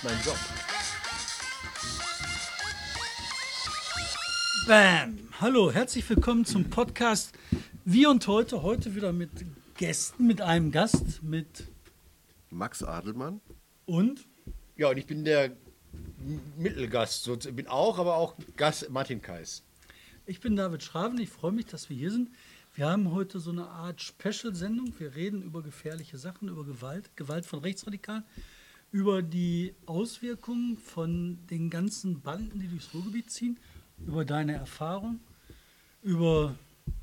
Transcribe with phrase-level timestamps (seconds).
[0.00, 0.38] ist mein Job.
[4.66, 5.28] Bam!
[5.40, 7.32] Hallo, herzlich willkommen zum Podcast
[7.84, 8.62] Wie und heute.
[8.62, 9.30] Heute wieder mit
[9.76, 11.66] Gästen, mit einem Gast, mit
[12.50, 13.40] Max Adelmann.
[13.86, 14.26] und
[14.76, 15.56] Ja, und ich bin der
[16.56, 17.24] Mittelgast.
[17.24, 19.62] So, bin auch, aber auch Gast Martin Kais.
[20.26, 21.18] ich bin David Schraven.
[21.20, 22.30] Ich freue mich, dass wir hier sind.
[22.74, 24.94] Wir haben heute so eine Art Special-Sendung.
[24.98, 28.24] Wir reden über gefährliche Sachen, über Gewalt, Gewalt von Rechtsradikalen,
[28.92, 33.58] über die Auswirkungen von den ganzen Banden, die durchs Ruhrgebiet ziehen,
[34.06, 35.20] über deine Erfahrung,
[36.02, 36.54] über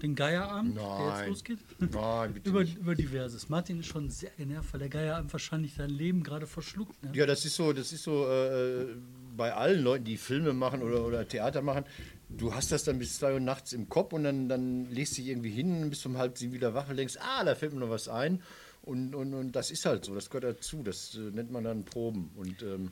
[0.02, 1.30] den Geierabend, der jetzt Nein.
[1.30, 1.60] losgeht.
[1.80, 2.78] Nein, bitte über, nicht.
[2.78, 3.50] über diverses.
[3.50, 7.02] Martin ist schon sehr genervt, weil der Geierabend wahrscheinlich sein Leben gerade verschluckt.
[7.04, 7.12] Ne?
[7.14, 8.96] Ja, das ist so, das ist so äh,
[9.36, 11.86] bei allen Leuten, die Filme machen oder, oder Theater machen.
[12.30, 15.22] Du hast das dann bis zwei Uhr nachts im Kopf und dann, dann legst du
[15.22, 17.74] dich irgendwie hin und bist um halb sieben wieder wach und denkst, ah, da fällt
[17.74, 18.42] mir noch was ein.
[18.88, 20.82] Und, und, und das ist halt so, das gehört dazu.
[20.84, 22.32] Das äh, nennt man dann Proben.
[22.36, 22.92] Und ähm,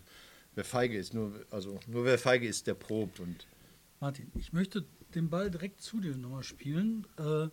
[0.53, 3.19] wer feige ist, nur, also nur wer feige ist, der probt.
[3.19, 3.47] Und
[3.99, 4.85] Martin, ich möchte
[5.15, 7.07] den Ball direkt zu dir nochmal spielen.
[7.17, 7.47] Äh,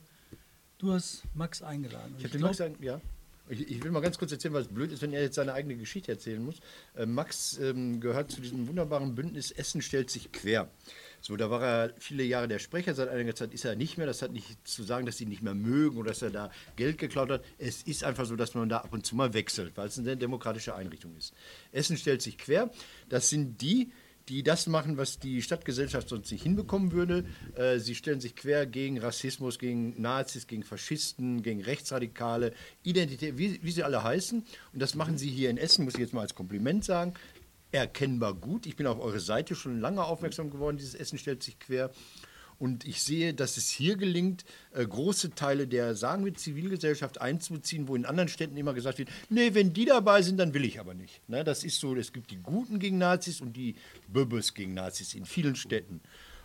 [0.78, 2.14] du hast Max eingeladen.
[2.18, 3.00] Ich, ich glaub, Max ein- ja.
[3.48, 5.76] Ich, ich will mal ganz kurz erzählen, was blöd ist, wenn er jetzt seine eigene
[5.76, 6.56] Geschichte erzählen muss.
[6.94, 10.70] Äh, Max ähm, gehört zu diesem wunderbaren Bündnis Essen stellt sich quer.
[11.22, 14.06] So, da war er viele Jahre der Sprecher, seit einiger Zeit ist er nicht mehr.
[14.06, 16.50] Das hat nicht zu sagen, dass sie ihn nicht mehr mögen oder dass er da
[16.74, 17.44] Geld geklaut hat.
[17.58, 20.16] Es ist einfach so, dass man da ab und zu mal wechselt, weil es eine
[20.16, 21.32] demokratische Einrichtung ist.
[21.70, 22.72] Essen stellt sich quer.
[23.08, 23.92] Das sind die,
[24.28, 27.24] die das machen, was die Stadtgesellschaft sonst nicht hinbekommen würde.
[27.54, 33.60] Äh, sie stellen sich quer gegen Rassismus, gegen Nazis, gegen Faschisten, gegen Rechtsradikale, Identität, wie,
[33.62, 34.44] wie sie alle heißen.
[34.72, 37.14] Und das machen sie hier in Essen, muss ich jetzt mal als Kompliment sagen.
[37.72, 38.66] Erkennbar gut.
[38.66, 40.76] Ich bin auf eure Seite schon lange aufmerksam geworden.
[40.76, 41.90] Dieses Essen stellt sich quer.
[42.58, 47.88] Und ich sehe, dass es hier gelingt, äh, große Teile der, sagen wir, Zivilgesellschaft einzubeziehen,
[47.88, 50.78] wo in anderen Städten immer gesagt wird, nee, wenn die dabei sind, dann will ich
[50.78, 51.28] aber nicht.
[51.28, 53.74] Ne, das ist so, es gibt die Guten gegen Nazis und die
[54.06, 56.00] Böbes gegen Nazis in vielen Städten.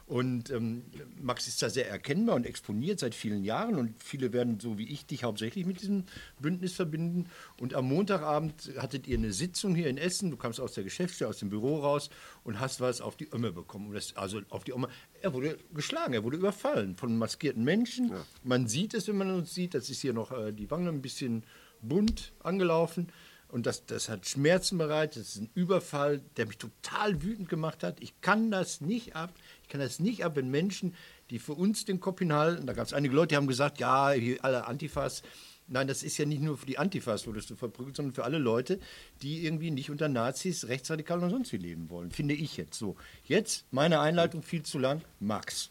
[0.08, 0.84] Und ähm,
[1.22, 4.88] Max ist da sehr erkennbar und exponiert seit vielen Jahren und viele werden, so wie
[4.88, 6.06] ich, dich hauptsächlich mit diesem
[6.40, 7.26] Bündnis verbinden.
[7.60, 11.30] Und am Montagabend hattet ihr eine Sitzung hier in Essen, du kamst aus der Geschäftsstelle,
[11.30, 12.10] aus dem Büro raus
[12.46, 13.94] und hast was auf die Ömme bekommen.
[13.94, 14.88] Das, also auf die Ömme.
[15.22, 18.14] Er wurde geschlagen, er wurde überfallen von maskierten Menschen.
[18.44, 21.02] Man sieht es, wenn man uns sieht, das ist hier noch äh, die Wange ein
[21.02, 21.44] bisschen
[21.82, 23.10] bunt angelaufen.
[23.50, 27.84] Und das, das hat Schmerzen bereitet, das ist ein Überfall, der mich total wütend gemacht
[27.84, 28.02] hat.
[28.02, 29.34] Ich kann das nicht ab.
[29.64, 30.94] Ich kann das nicht ab, wenn Menschen,
[31.30, 34.14] die für uns den Kopf hinhalten, da gab es einige Leute, die haben gesagt, ja,
[34.42, 35.24] alle Antifas.
[35.70, 38.38] Nein, das ist ja nicht nur für die Antifas, wurdest du verprügelt, sondern für alle
[38.38, 38.80] Leute,
[39.22, 42.12] die irgendwie nicht unter Nazis, Rechtsradikalen und sonst wie leben wollen.
[42.12, 42.96] Finde ich jetzt so.
[43.26, 45.02] Jetzt, meine Einleitung viel zu lang.
[45.20, 45.70] Max.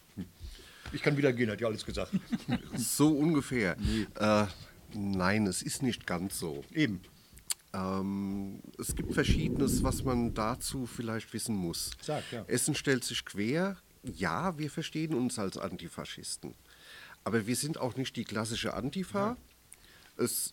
[0.92, 2.12] Ich kann wieder gehen, hat ja alles gesagt.
[2.76, 3.76] So ungefähr.
[4.18, 4.46] Äh,
[4.94, 6.62] nein, es ist nicht ganz so.
[6.72, 7.00] Eben.
[7.76, 11.90] Ähm, es gibt Verschiedenes, was man dazu vielleicht wissen muss.
[12.00, 12.44] Sag, ja.
[12.46, 13.76] Essen stellt sich quer.
[14.02, 16.54] Ja, wir verstehen uns als Antifaschisten.
[17.24, 19.36] Aber wir sind auch nicht die klassische Antifa.
[20.16, 20.52] Es,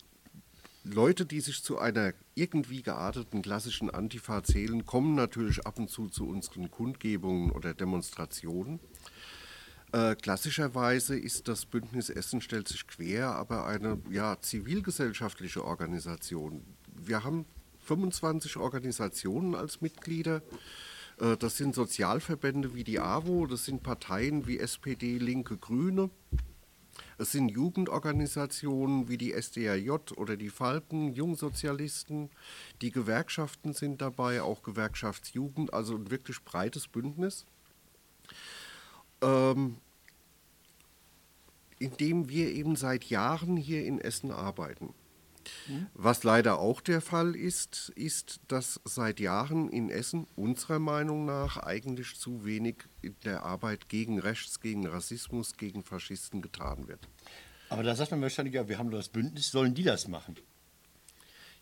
[0.82, 6.08] Leute, die sich zu einer irgendwie gearteten klassischen Antifa zählen, kommen natürlich ab und zu
[6.08, 8.80] zu unseren Kundgebungen oder Demonstrationen.
[9.92, 16.64] Äh, klassischerweise ist das Bündnis Essen stellt sich quer, aber eine ja, zivilgesellschaftliche Organisation.
[17.06, 17.44] Wir haben
[17.80, 20.42] 25 Organisationen als Mitglieder.
[21.20, 26.10] Äh, das sind Sozialverbände wie die AWO, das sind Parteien wie SPD, Linke, Grüne.
[27.18, 32.30] Es sind Jugendorganisationen wie die SDRJ oder die Falken, Jungsozialisten.
[32.80, 37.46] Die Gewerkschaften sind dabei, auch Gewerkschaftsjugend, also ein wirklich breites Bündnis.
[39.22, 39.76] Ähm,
[41.78, 44.94] in dem wir eben seit Jahren hier in Essen arbeiten.
[45.94, 51.56] Was leider auch der Fall ist, ist, dass seit Jahren in Essen unserer Meinung nach
[51.58, 57.08] eigentlich zu wenig in der Arbeit gegen Rechts, gegen Rassismus, gegen Faschisten getan wird.
[57.68, 60.36] Aber da sagt man wahrscheinlich, ja, wir haben das Bündnis, sollen die das machen?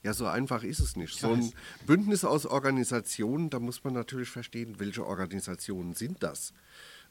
[0.03, 1.17] Ja, so einfach ist es nicht.
[1.17, 1.53] So ein
[1.87, 6.53] Bündnis aus Organisationen, da muss man natürlich verstehen, welche Organisationen sind das.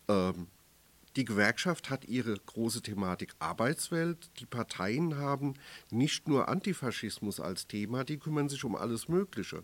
[0.10, 0.48] Ähm,
[1.16, 4.30] die Gewerkschaft hat ihre große Thematik Arbeitswelt.
[4.40, 5.56] Die Parteien haben
[5.90, 9.64] nicht nur Antifaschismus als Thema, die kümmern sich um alles Mögliche.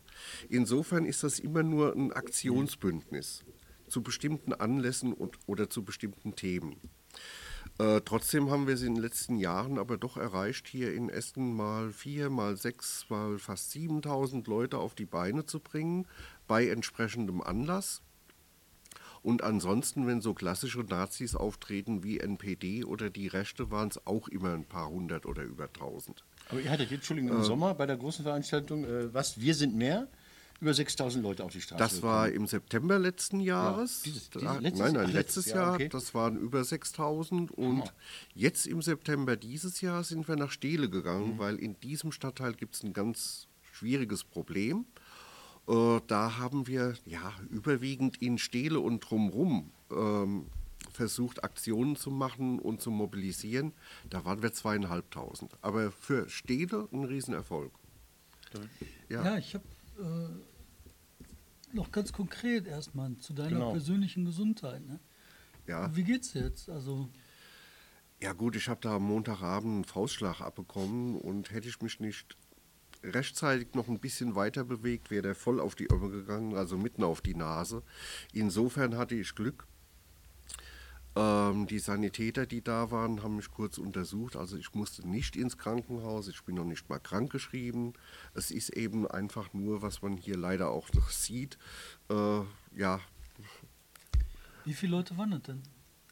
[0.50, 3.46] Insofern ist das immer nur ein Aktionsbündnis
[3.88, 6.76] zu bestimmten Anlässen und, oder zu bestimmten Themen.
[7.80, 11.56] Äh, trotzdem haben wir es in den letzten Jahren aber doch erreicht, hier in Essen
[11.56, 16.08] mal vier, mal sechs, mal fast 7000 Leute auf die Beine zu bringen,
[16.48, 18.02] bei entsprechendem Anlass.
[19.28, 24.30] Und ansonsten, wenn so klassische Nazis auftreten wie NPD oder die Rechte, waren es auch
[24.30, 26.24] immer ein paar hundert oder über tausend.
[26.50, 29.76] Aber ihr hattet jetzt, Entschuldigung, im Sommer bei der großen Veranstaltung, äh, was, wir sind
[29.76, 30.08] mehr?
[30.62, 34.02] über 6000 Leute auf die Straße Das war im September letzten Jahres.
[34.04, 35.90] dieses- Da- dieses- letztes- nein, nein, ach, letztes Jahr, okay.
[35.90, 37.52] Das waren über 6000.
[37.52, 37.94] Und
[38.34, 41.38] jetzt im September dieses Jahr sind wir nach Steele gegangen, Mhm.
[41.38, 44.86] weil in diesem Stadtteil gibt es ein ganz schwieriges Problem.
[45.68, 50.48] Äh, da haben wir ja überwiegend in Steele und drumrum ähm,
[50.92, 53.74] versucht, Aktionen zu machen und zu mobilisieren.
[54.10, 55.52] Da waren wir zweieinhalbtausend.
[55.62, 57.72] Aber für Steele ein Riesenerfolg.
[59.10, 59.38] Ja, Ja.
[59.38, 59.66] ich habe
[60.00, 63.72] äh, noch ganz konkret erstmal zu deiner Genau.
[63.74, 64.86] persönlichen Gesundheit.
[64.88, 65.00] Ne?
[65.68, 65.94] Ja.
[65.96, 66.70] Wie geht's jetzt?
[66.70, 67.10] Also,
[68.22, 72.38] Ja gut, ich habe da am Montagabend einen Faustschlag abbekommen und hätte ich mich nicht
[73.04, 77.04] rechtzeitig noch ein bisschen weiter bewegt, wäre der voll auf die Ömme gegangen, also mitten
[77.04, 77.84] auf die Nase.
[78.34, 79.66] Insofern hatte ich Glück.
[81.16, 84.36] Ähm, die Sanitäter, die da waren, haben mich kurz untersucht.
[84.36, 87.94] Also ich musste nicht ins Krankenhaus, ich bin noch nicht mal krankgeschrieben.
[88.34, 91.58] Es ist eben einfach nur, was man hier leider auch noch sieht.
[92.10, 92.42] Äh,
[92.76, 93.00] ja,
[94.68, 95.64] wie viele Leute waren das denn?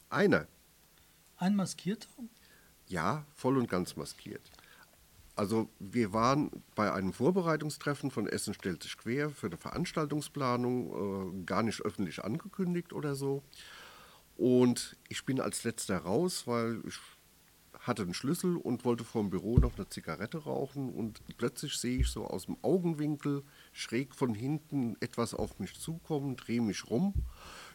[0.09, 0.47] einer.
[1.35, 2.07] Ein Maskierter?
[2.87, 4.49] Ja, voll und ganz maskiert.
[5.35, 11.45] Also wir waren bei einem Vorbereitungstreffen von Essen stellt sich quer für eine Veranstaltungsplanung, äh,
[11.45, 13.43] gar nicht öffentlich angekündigt oder so.
[14.37, 16.99] Und ich bin als letzter raus, weil ich
[17.79, 21.99] hatte einen Schlüssel und wollte vor dem Büro noch eine Zigarette rauchen und plötzlich sehe
[21.99, 23.43] ich so aus dem Augenwinkel
[23.73, 27.13] schräg von hinten etwas auf mich zukommen, drehe mich rum.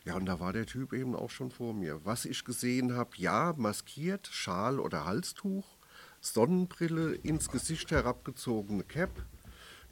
[0.05, 2.05] Ja, und da war der Typ eben auch schon vor mir.
[2.05, 5.65] Was ich gesehen habe, ja, maskiert, Schal oder Halstuch,
[6.21, 9.11] Sonnenbrille, ins Gesicht herabgezogene Cap,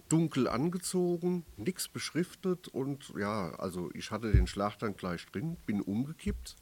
[0.09, 5.81] dunkel angezogen, nichts beschriftet und ja, also ich hatte den Schlag dann gleich drin, bin
[5.81, 6.57] umgekippt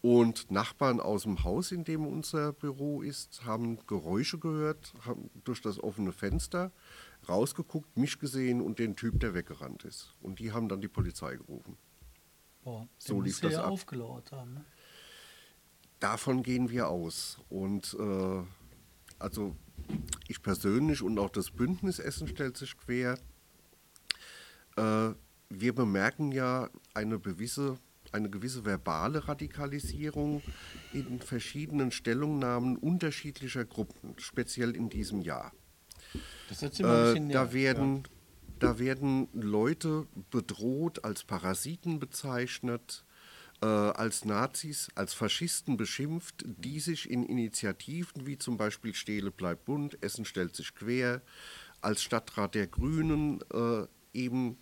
[0.00, 5.60] und Nachbarn aus dem Haus, in dem unser Büro ist, haben Geräusche gehört, haben durch
[5.60, 6.70] das offene Fenster
[7.28, 10.14] rausgeguckt, mich gesehen und den Typ, der weggerannt ist.
[10.22, 11.76] Und die haben dann die Polizei gerufen.
[12.62, 13.72] Boah, So lief das ja ab.
[13.72, 14.54] aufgelauert haben.
[14.54, 14.64] Ne?
[15.98, 17.38] Davon gehen wir aus.
[17.48, 18.42] Und äh,
[19.18, 19.56] also
[20.28, 23.18] ich persönlich und auch das Bündnis Essen stellt sich quer.
[24.76, 25.10] Äh,
[25.50, 27.78] wir bemerken ja eine gewisse,
[28.12, 30.42] eine gewisse verbale Radikalisierung
[30.92, 35.52] in verschiedenen Stellungnahmen unterschiedlicher Gruppen, speziell in diesem Jahr.
[36.50, 38.04] Äh, da, werden,
[38.58, 43.04] da werden Leute bedroht, als Parasiten bezeichnet,
[43.60, 49.64] äh, als Nazis, als Faschisten beschimpft, die sich in Initiativen wie zum Beispiel Stehle bleibt
[49.64, 51.22] bunt, Essen stellt sich quer,
[51.80, 54.58] als Stadtrat der Grünen äh, eben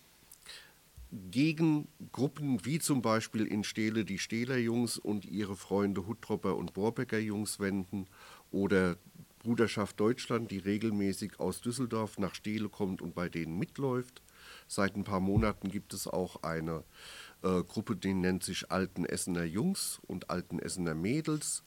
[1.31, 7.19] gegen Gruppen wie zum Beispiel in Stehle die Stehlerjungs und ihre Freunde Huttropper und Borbecker
[7.19, 8.07] Jungs wenden
[8.51, 8.97] oder
[9.39, 14.21] Bruderschaft Deutschland, die regelmäßig aus Düsseldorf nach Stehle kommt und bei denen mitläuft.
[14.67, 16.83] Seit ein paar Monaten gibt es auch eine
[17.43, 21.63] äh, Gruppe, die nennt sich Alten Essener Jungs und Alten Essener Mädels.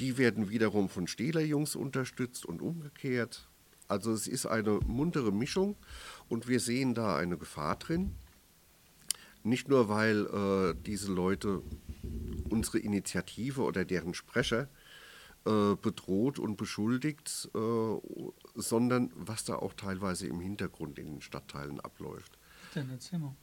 [0.00, 3.48] Die werden wiederum von Stehlerjungs unterstützt und umgekehrt.
[3.88, 5.76] Also es ist eine muntere Mischung
[6.28, 8.14] und wir sehen da eine Gefahr drin.
[9.42, 11.62] Nicht nur, weil äh, diese Leute
[12.50, 14.68] unsere Initiative oder deren Sprecher
[15.48, 17.96] äh, bedroht und beschuldigt, äh,
[18.54, 22.38] sondern was da auch teilweise im Hintergrund in den Stadtteilen abläuft.
[22.74, 23.34] Dann erzähl mal.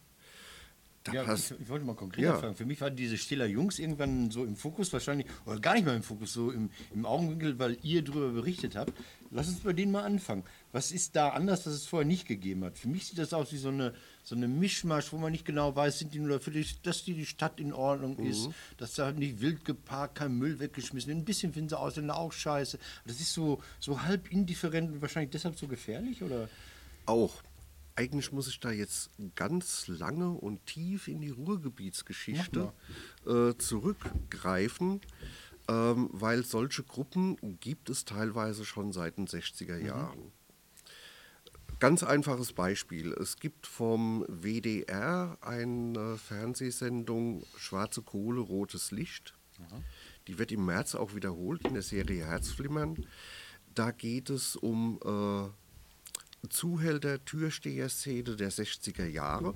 [1.03, 2.37] Da Ja, passt- ich, ich wollte mal konkreter Ja.
[2.39, 2.55] fragen.
[2.55, 5.95] Für mich waren diese Stiller Jungs irgendwann so im Fokus wahrscheinlich, oder gar nicht mal
[5.95, 8.91] im Fokus, so im, im Augenwinkel, weil ihr darüber berichtet habt.
[9.29, 10.43] Lass uns bei denen mal anfangen.
[10.75, 12.77] Was ist da anders, was es vorher nicht gegeben hat?
[12.77, 13.93] Für mich sieht das aus wie so eine,
[14.25, 17.25] so eine Mischmasch, wo man nicht genau weiß, sind die nur dafür, dass die, die
[17.25, 21.19] Stadt in Ordnung ist, dass da nicht wild geparkt, kein Müll weggeschmissen wird.
[21.19, 22.77] Ein bisschen finden sie Ausländer auch scheiße.
[23.05, 26.49] Das ist so, so halb indifferent und wahrscheinlich deshalb so gefährlich, oder?
[27.05, 27.41] Auch.
[27.95, 32.73] Eigentlich muss ich da jetzt ganz lange und tief in die Ruhrgebietsgeschichte
[33.25, 34.99] äh, zurückgreifen,
[35.69, 40.33] ähm, weil solche Gruppen gibt es teilweise schon seit den 60er Jahren.
[41.79, 43.11] Ganz einfaches Beispiel.
[43.11, 49.33] Es gibt vom WDR eine Fernsehsendung Schwarze Kohle, rotes Licht.
[50.27, 53.05] Die wird im März auch wiederholt in der Serie Herzflimmern.
[53.73, 59.53] Da geht es um äh, Zuhälter, Türsteher-Szene der 60er Jahre.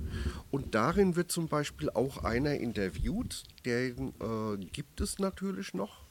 [0.52, 6.04] Und darin wird zum Beispiel auch einer interviewt, den äh, gibt es natürlich noch.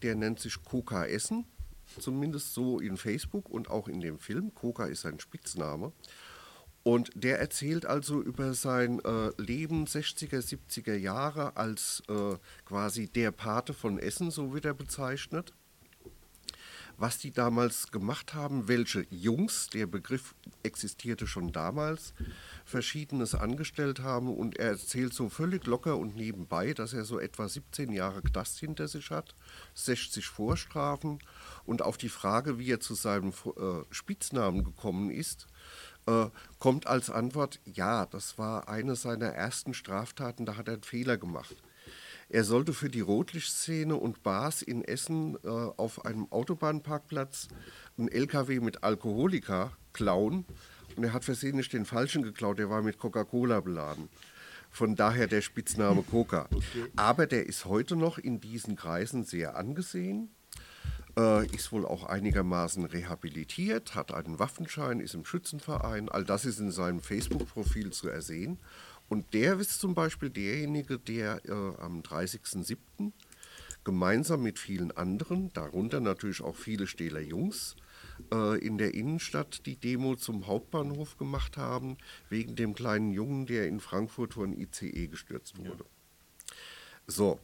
[0.00, 1.44] Der nennt sich Coca Essen,
[1.98, 4.54] zumindest so in Facebook und auch in dem Film.
[4.54, 5.92] Coca ist sein Spitzname.
[6.84, 13.30] Und der erzählt also über sein äh, Leben 60er, 70er Jahre als äh, quasi der
[13.30, 15.52] Pate von Essen, so wird er bezeichnet
[17.02, 22.14] was die damals gemacht haben, welche Jungs, der Begriff existierte schon damals,
[22.64, 24.34] verschiedenes angestellt haben.
[24.34, 28.58] Und er erzählt so völlig locker und nebenbei, dass er so etwa 17 Jahre Knast
[28.58, 29.34] hinter sich hat,
[29.74, 31.18] 60 Vorstrafen.
[31.64, 35.46] Und auf die Frage, wie er zu seinem äh, Spitznamen gekommen ist,
[36.06, 36.26] äh,
[36.58, 41.16] kommt als Antwort, ja, das war eine seiner ersten Straftaten, da hat er einen Fehler
[41.16, 41.56] gemacht.
[42.28, 47.48] Er sollte für die Rotlichtszene und Bars in Essen äh, auf einem Autobahnparkplatz
[47.98, 50.46] einen LKW mit Alkoholika klauen
[50.96, 54.08] und er hat versehentlich den falschen geklaut, der war mit Coca-Cola beladen.
[54.70, 56.48] Von daher der Spitzname Coca.
[56.50, 56.86] Okay.
[56.96, 60.30] Aber der ist heute noch in diesen Kreisen sehr angesehen
[61.16, 66.08] äh, ist wohl auch einigermaßen rehabilitiert, hat einen Waffenschein, ist im Schützenverein.
[66.08, 68.58] All das ist in seinem Facebook-Profil zu ersehen.
[69.08, 73.12] Und der ist zum Beispiel derjenige, der äh, am 30.07.
[73.84, 77.76] gemeinsam mit vielen anderen, darunter natürlich auch viele Stähler Jungs,
[78.32, 81.98] äh, in der Innenstadt die Demo zum Hauptbahnhof gemacht haben,
[82.30, 85.84] wegen dem kleinen Jungen, der in Frankfurt von ICE gestürzt wurde.
[85.84, 86.54] Ja.
[87.06, 87.38] So,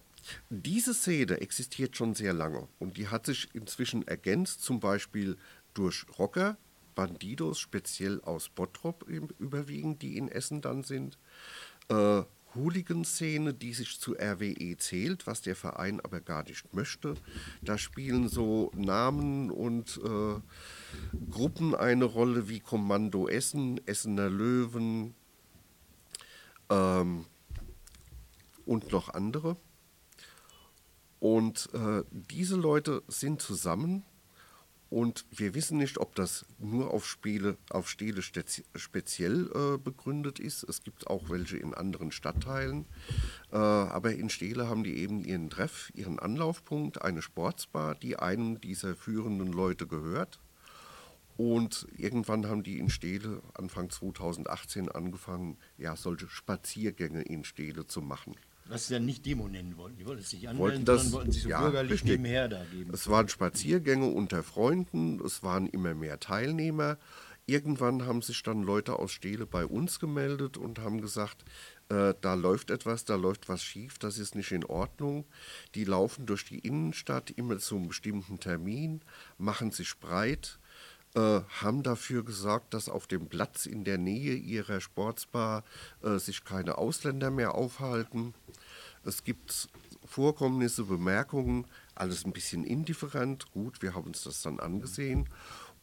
[0.51, 5.37] diese Szene existiert schon sehr lange und die hat sich inzwischen ergänzt, zum Beispiel
[5.75, 6.57] durch Rocker,
[6.95, 11.19] Bandidos, speziell aus Bottrop überwiegend, die in Essen dann sind.
[11.89, 12.23] Äh,
[12.55, 17.15] Hooligan-Szene, die sich zu RWE zählt, was der Verein aber gar nicht möchte.
[17.63, 25.15] Da spielen so Namen und äh, Gruppen eine Rolle wie Kommando Essen, Essener Löwen
[26.71, 27.27] ähm,
[28.65, 29.57] und noch andere.
[31.21, 34.05] Und äh, diese Leute sind zusammen
[34.91, 40.63] und wir wissen nicht, ob das nur auf, Spiele, auf Stele speziell äh, begründet ist.
[40.63, 42.87] Es gibt auch welche in anderen Stadtteilen.
[43.53, 48.61] Äh, aber in Stele haben die eben ihren Treff, ihren Anlaufpunkt, eine Sportsbar, die einem
[48.61, 50.41] dieser führenden Leute gehört.
[51.37, 58.01] Und irgendwann haben die in Stele Anfang 2018 angefangen, ja, solche Spaziergänge in Stele zu
[58.01, 58.37] machen
[58.69, 59.97] was sie dann nicht Demo nennen wollten.
[59.97, 62.11] Die wollten es nicht anmelden, wollten das, sondern wollten sich so ja, bürgerlich richtig.
[62.11, 62.91] nebenher da geben.
[62.93, 66.99] Es waren Spaziergänge unter Freunden, es waren immer mehr Teilnehmer.
[67.47, 71.45] Irgendwann haben sich dann Leute aus Stele bei uns gemeldet und haben gesagt,
[71.89, 75.25] äh, da läuft etwas, da läuft was schief, das ist nicht in Ordnung.
[75.75, 79.01] Die laufen durch die Innenstadt immer zu einem bestimmten Termin,
[79.39, 80.59] machen sich breit,
[81.15, 85.65] äh, haben dafür gesorgt, dass auf dem Platz in der Nähe ihrer Sportsbar
[86.03, 88.35] äh, sich keine Ausländer mehr aufhalten.
[89.05, 89.69] Es gibt
[90.05, 93.51] Vorkommnisse, Bemerkungen, alles ein bisschen indifferent.
[93.53, 95.29] Gut, wir haben uns das dann angesehen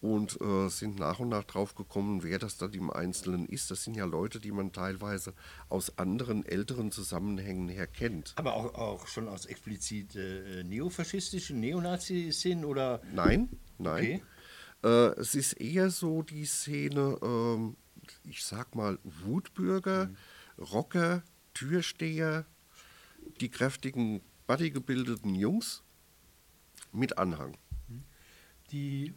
[0.02, 3.72] und äh, sind nach und nach drauf gekommen, wer das dann im Einzelnen ist.
[3.72, 5.34] Das sind ja Leute, die man teilweise
[5.70, 8.34] aus anderen älteren Zusammenhängen her kennt.
[8.36, 13.02] Aber auch, auch schon aus explizit äh, neofaschistischen Neonazi-Szenen oder?
[13.14, 14.04] Nein, nein.
[14.04, 14.24] Okay.
[14.86, 17.76] Äh, es ist eher so die Szene, ähm,
[18.24, 20.64] ich sag mal, Wutbürger, mhm.
[20.64, 21.24] Rocker,
[21.56, 22.46] Türsteher,
[23.42, 25.84] die kräftigen, bodygebildeten Jungs
[26.92, 27.58] mit Anhang.
[28.72, 29.14] Die,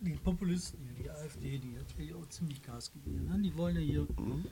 [0.00, 3.26] die Populisten hier, die AfD, die hat ja auch ziemlich Gas gegeben.
[3.26, 3.38] Ne?
[3.42, 4.44] Die wollen ja hier, mhm.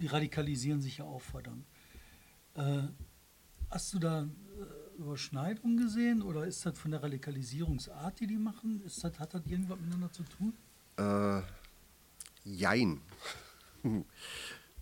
[0.00, 1.64] die radikalisieren sich ja auch verdammt.
[2.54, 2.82] Äh,
[3.70, 4.28] hast du da
[5.02, 8.82] Überschneidung gesehen oder ist das von der Radikalisierungsart, die die machen?
[8.84, 10.54] Ist das, hat das irgendwas miteinander zu tun?
[10.96, 11.42] Äh,
[12.44, 13.00] jein.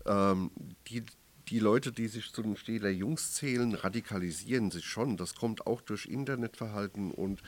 [0.07, 0.51] ähm,
[0.89, 1.03] die,
[1.49, 5.17] die Leute, die sich zu den Stähler Jungs zählen, radikalisieren sich schon.
[5.17, 7.43] Das kommt auch durch Internetverhalten und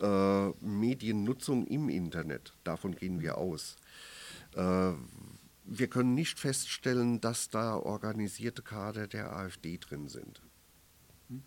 [0.00, 0.04] mhm.
[0.04, 2.54] äh, Mediennutzung im Internet.
[2.64, 3.76] Davon gehen wir aus.
[4.54, 4.92] Äh,
[5.66, 10.42] wir können nicht feststellen, dass da organisierte Kader der AfD drin sind.
[11.28, 11.42] Mhm.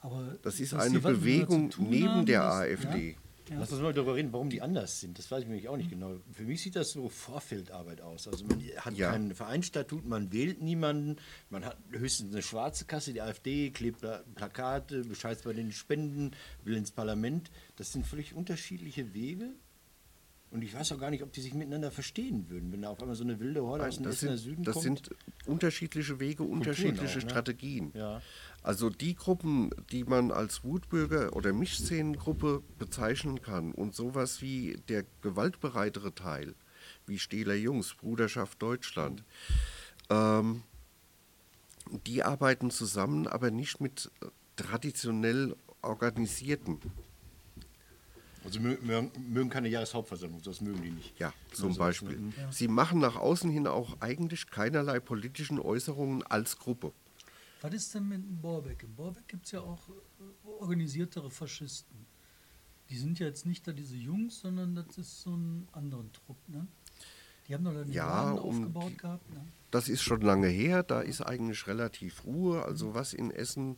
[0.00, 3.10] Aber das ist eine Bewegung neben haben, der das, AfD.
[3.10, 3.16] Ja?
[3.50, 3.60] Ja.
[3.60, 5.18] Lass uns mal darüber reden, warum die anders sind.
[5.18, 6.16] Das weiß ich nämlich auch nicht genau.
[6.32, 8.28] Für mich sieht das so Vorfeldarbeit aus.
[8.28, 9.10] Also man hat ja.
[9.10, 11.16] kein Vereinsstatut, man wählt niemanden,
[11.48, 16.32] man hat höchstens eine schwarze Kasse, die AfD klebt Plakate, bescheißt bei den Spenden,
[16.64, 17.50] will ins Parlament.
[17.76, 19.54] Das sind völlig unterschiedliche Wege.
[20.50, 23.00] Und ich weiß auch gar nicht, ob die sich miteinander verstehen würden, wenn da auf
[23.00, 25.00] einmal so eine wilde Horde aus dem Essener Süden das kommt.
[25.00, 25.10] Das sind
[25.46, 27.30] unterschiedliche Wege, unterschiedliche auch, ne?
[27.30, 27.92] Strategien.
[27.94, 28.22] Ja.
[28.62, 35.04] Also die Gruppen, die man als Wutbürger oder Mischszenengruppe bezeichnen kann und sowas wie der
[35.20, 36.54] gewaltbereitere Teil,
[37.06, 39.24] wie Stähler Jungs, Bruderschaft Deutschland,
[40.08, 40.62] ähm,
[42.06, 44.10] die arbeiten zusammen, aber nicht mit
[44.56, 46.80] traditionell organisierten
[48.48, 51.18] also mögen, keine Jahreshauptversammlung, das mögen die nicht.
[51.18, 52.32] Ja, zum also, Beispiel.
[52.36, 52.50] Ja.
[52.50, 56.92] Sie machen nach außen hin auch eigentlich keinerlei politischen Äußerungen als Gruppe.
[57.60, 58.82] Was ist denn mit dem Borbeck?
[58.82, 62.06] In Borbeck gibt es ja auch äh, organisiertere Faschisten.
[62.88, 66.38] Die sind ja jetzt nicht da diese Jungs, sondern das ist so ein anderen Trupp,
[66.48, 66.66] ne?
[67.48, 69.44] Die haben doch da den Ja, Laden um aufgebaut gehabt, ne?
[69.70, 72.64] Das ist schon lange her, da ist eigentlich relativ Ruhe.
[72.64, 73.76] Also was in Essen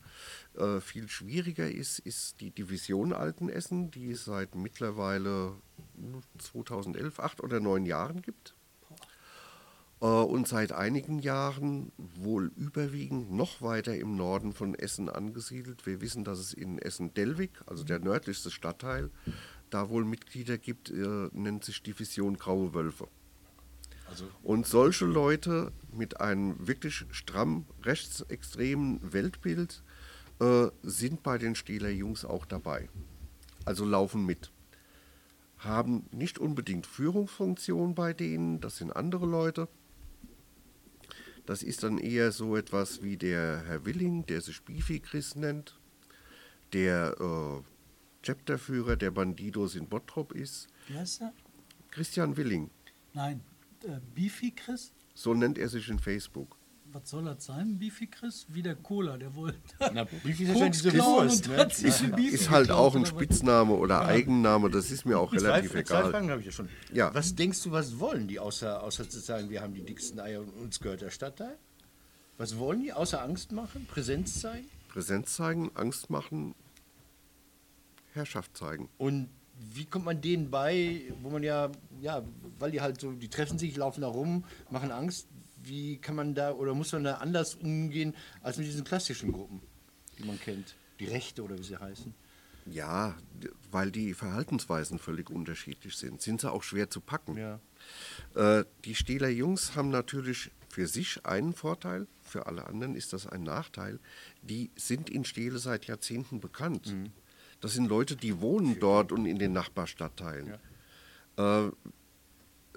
[0.56, 5.54] äh, viel schwieriger ist, ist die Division Altenessen, die es seit mittlerweile
[5.96, 8.54] hm, 2011, acht oder neun Jahren gibt.
[10.00, 15.86] Äh, und seit einigen Jahren wohl überwiegend noch weiter im Norden von Essen angesiedelt.
[15.86, 19.10] Wir wissen, dass es in Essen-Delwig, also der nördlichste Stadtteil,
[19.70, 23.08] da wohl Mitglieder gibt, äh, nennt sich Division Graue Wölfe.
[24.10, 29.82] Also Und solche Leute mit einem wirklich stramm rechtsextremen Weltbild
[30.40, 32.88] äh, sind bei den Stehler Jungs auch dabei.
[33.64, 34.50] Also laufen mit.
[35.58, 39.68] Haben nicht unbedingt Führungsfunktion bei denen, das sind andere Leute.
[41.46, 45.78] Das ist dann eher so etwas wie der Herr Willing, der sich Bifi Chris nennt,
[46.72, 47.62] der äh,
[48.26, 50.68] Chapterführer der Bandidos in Bottrop ist.
[50.88, 51.32] Wie heißt der?
[51.90, 52.70] Christian Willing,
[53.12, 53.40] Nein,
[53.84, 54.92] äh, Beefy Chris?
[55.14, 56.56] so nennt er sich in Facebook.
[56.92, 58.46] Was soll das sein, Beefy Chris?
[58.48, 59.58] Wie der Cola, der wollte
[59.92, 61.68] Na, Beefy ist ja diese Wurst, ne?
[62.28, 63.06] Ist halt auch ein?
[63.06, 66.10] Spitzname oder Eigenname, das ist mir auch relativ zwei, zwei egal.
[66.10, 66.68] Fragen habe ich ja schon.
[66.92, 67.14] Ja.
[67.14, 70.40] Was denkst du, was wollen die, außer, außer zu sagen, wir haben die dicksten Eier
[70.40, 71.56] und uns gehört der Stadtteil?
[72.38, 74.66] Was wollen die, außer Angst machen, Präsenz zeigen?
[74.88, 76.56] Präsenz zeigen, Angst machen,
[78.14, 78.88] Herrschaft zeigen.
[78.98, 79.28] Und
[79.74, 82.24] wie kommt man denen bei, wo man ja, ja,
[82.58, 85.28] weil die halt so, die treffen sich, laufen da rum, machen Angst.
[85.62, 89.60] Wie kann man da oder muss man da anders umgehen als mit diesen klassischen Gruppen,
[90.18, 90.74] die man kennt?
[90.98, 92.14] Die Rechte oder wie sie heißen?
[92.66, 93.16] Ja,
[93.70, 97.36] weil die Verhaltensweisen völlig unterschiedlich sind, sind sie auch schwer zu packen.
[97.36, 97.60] Ja.
[98.34, 103.26] Äh, die Stehler Jungs haben natürlich für sich einen Vorteil, für alle anderen ist das
[103.26, 103.98] ein Nachteil.
[104.42, 106.94] Die sind in Stehle seit Jahrzehnten bekannt.
[107.60, 110.54] Das sind Leute, die wohnen dort und in den Nachbarstadtteilen.
[111.36, 111.68] Äh,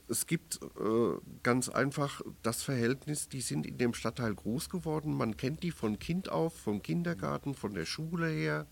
[0.10, 5.16] es gibt äh, ganz einfach das Verhältnis, die sind in dem Stadtteil groß geworden.
[5.16, 8.68] Man kennt die von Kind auf, vom Kindergarten, von der Schule her.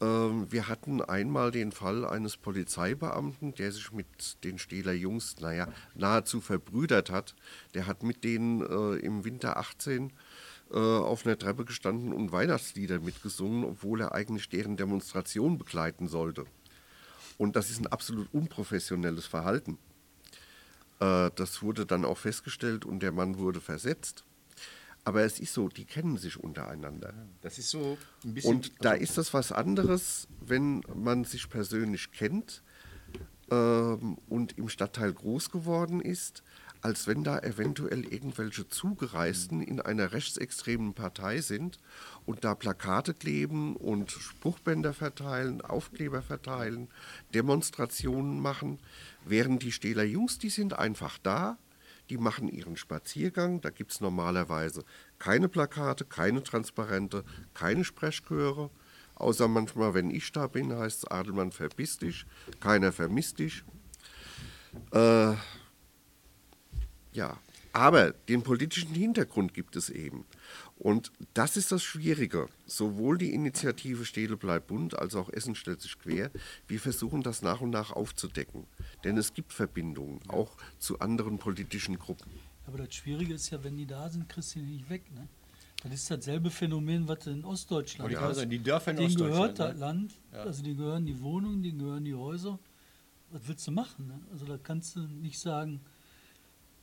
[0.00, 5.68] Ähm, wir hatten einmal den Fall eines Polizeibeamten, der sich mit den Stehler Jungs, naja,
[5.94, 7.34] nahezu verbrüdert hat.
[7.74, 10.12] Der hat mit denen äh, im Winter 18
[10.72, 16.44] äh, auf einer Treppe gestanden und Weihnachtslieder mitgesungen, obwohl er eigentlich deren Demonstration begleiten sollte.
[17.38, 19.78] Und das ist ein absolut unprofessionelles Verhalten.
[21.00, 24.24] Äh, das wurde dann auch festgestellt und der Mann wurde versetzt.
[25.02, 27.14] Aber es ist so, die kennen sich untereinander.
[27.40, 28.54] Das ist so ein bisschen.
[28.56, 32.62] Und da ist das was anderes, wenn man sich persönlich kennt
[33.50, 36.42] ähm, und im Stadtteil groß geworden ist,
[36.82, 41.78] als wenn da eventuell irgendwelche Zugereisten in einer rechtsextremen Partei sind
[42.26, 46.88] und da Plakate kleben und Spruchbänder verteilen, Aufkleber verteilen,
[47.34, 48.78] Demonstrationen machen,
[49.24, 51.58] während die Stehler Jungs, die sind einfach da,
[52.08, 53.60] die machen ihren Spaziergang.
[53.60, 54.84] Da gibt es normalerweise
[55.18, 58.70] keine Plakate, keine Transparente, keine Sprechchöre.
[59.14, 62.24] Außer manchmal, wenn ich da bin, heißt es Adelmann verbiss dich,
[62.58, 63.62] keiner vermisst dich.
[64.92, 65.34] Äh,
[67.12, 67.38] ja,
[67.72, 70.24] aber den politischen Hintergrund gibt es eben.
[70.78, 72.48] Und das ist das Schwierige.
[72.66, 76.30] Sowohl die Initiative Stehle bleibt bunt als auch Essen stellt sich quer.
[76.66, 78.66] Wir versuchen das nach und nach aufzudecken.
[79.04, 82.30] Denn es gibt Verbindungen, auch zu anderen politischen Gruppen.
[82.66, 85.02] Aber das Schwierige ist ja, wenn die da sind, kriegst du die nicht weg.
[85.12, 85.28] Ne?
[85.82, 88.36] Das ist dasselbe Phänomen, was in Ostdeutschland hast.
[88.36, 89.80] sagen, die Dörfer in denen Ostdeutschland, gehört das ne?
[89.80, 92.58] Land, also die gehören die Wohnungen, denen gehören die Häuser.
[93.30, 94.08] Was willst du machen?
[94.08, 94.20] Ne?
[94.32, 95.80] Also da kannst du nicht sagen,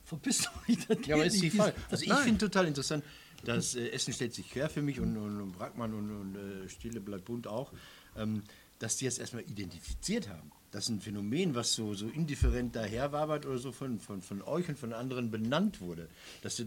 [0.08, 1.50] verpiss dich, das Ja, aber ist die.
[1.50, 1.74] Frage.
[1.90, 3.04] Also ich finde total interessant,
[3.44, 6.68] dass äh, Essen stellt sich quer für mich und, und, und Brackmann und, und äh,
[6.68, 7.72] Stille bleibt bunt auch,
[8.16, 8.42] ähm,
[8.78, 10.50] dass die jetzt erstmal identifiziert haben.
[10.70, 14.68] Das ist ein Phänomen, was so, so indifferent daherwabert oder so von, von, von euch
[14.68, 16.08] und von anderen benannt wurde.
[16.42, 16.66] Dass sie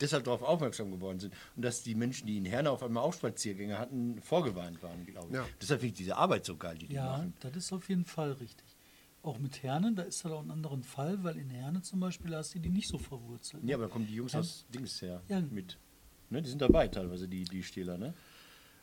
[0.00, 3.14] deshalb darauf aufmerksam geworden sind und dass die Menschen, die in Herne auf einmal auch
[3.14, 5.34] Spaziergänge hatten, vorgewarnt waren, glaube ich.
[5.34, 5.46] Ja.
[5.60, 7.34] Deshalb finde ich diese Arbeit so geil, die die Ja, machen.
[7.40, 8.66] das ist auf jeden Fall richtig.
[9.22, 12.34] Auch mit Herne, da ist halt auch ein anderen Fall, weil in Herne zum Beispiel
[12.34, 13.64] hast du die nicht so verwurzelt.
[13.64, 14.40] Ja, aber da kommen die Jungs Ja.
[14.40, 15.40] aus Dings her Ja.
[15.40, 15.76] mit.
[16.30, 18.14] Ne, die sind dabei teilweise, die, die Stehler, ne?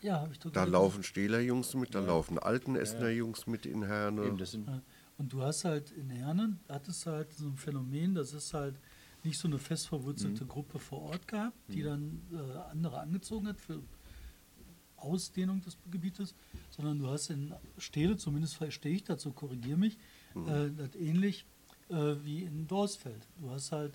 [0.02, 3.48] Ja, habe ich doch Da gerade laufen Stehler Jungs mit, da laufen alten Essener Jungs
[3.48, 4.26] mit in Herne.
[4.26, 4.82] Eben, das sind Ja.
[5.18, 8.80] Und du hast halt in Herne, hattest du halt so ein Phänomen, das ist halt
[9.24, 10.50] nicht so eine fest verwurzelte Mhm.
[10.50, 13.82] Gruppe vor Ort gehabt, die dann äh, andere angezogen hat für
[14.98, 16.36] Ausdehnung des Gebietes,
[16.70, 19.98] sondern du hast in Stele, zumindest verstehe ich dazu, korrigiere mich,
[20.36, 20.48] Mhm.
[20.48, 21.46] äh, das ähnlich
[21.90, 23.28] äh, wie in Dorsfeld.
[23.40, 23.94] Du hast halt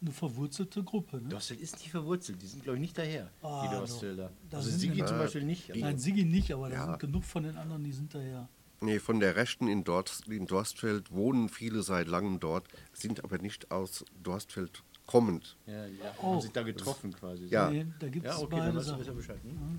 [0.00, 1.16] eine verwurzelte Gruppe.
[1.20, 1.28] Ne?
[1.28, 3.78] Dorsfeld ist nicht verwurzelt, die sind, glaube ich, nicht daher, Ah, die doch.
[3.80, 4.30] Dorsfelder.
[4.50, 5.74] Da Also Sigi zum Beispiel nicht.
[5.74, 6.84] die- Nein, Sigi nicht, aber da Ja.
[6.86, 8.48] sind genug von den anderen, die sind daher.
[8.80, 13.38] Nee, von der Rechten in, Dort, in Dorstfeld wohnen viele seit langem dort, sind aber
[13.38, 15.56] nicht aus Dorstfeld kommend.
[15.66, 16.34] Ja, die Oh.
[16.34, 17.46] haben sich da getroffen quasi.
[17.46, 17.70] Ja.
[17.70, 19.16] Nee, da gibt es Ja, okay, beide Sachen.
[19.16, 19.38] Bescheid.
[19.42, 19.78] Hm?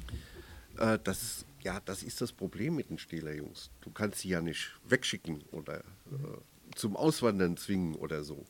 [0.80, 3.70] Äh, das ist, ja, das ist das Problem mit den Stählerjungs.
[3.82, 8.46] Du kannst sie ja nicht wegschicken oder äh, zum Auswandern zwingen oder so.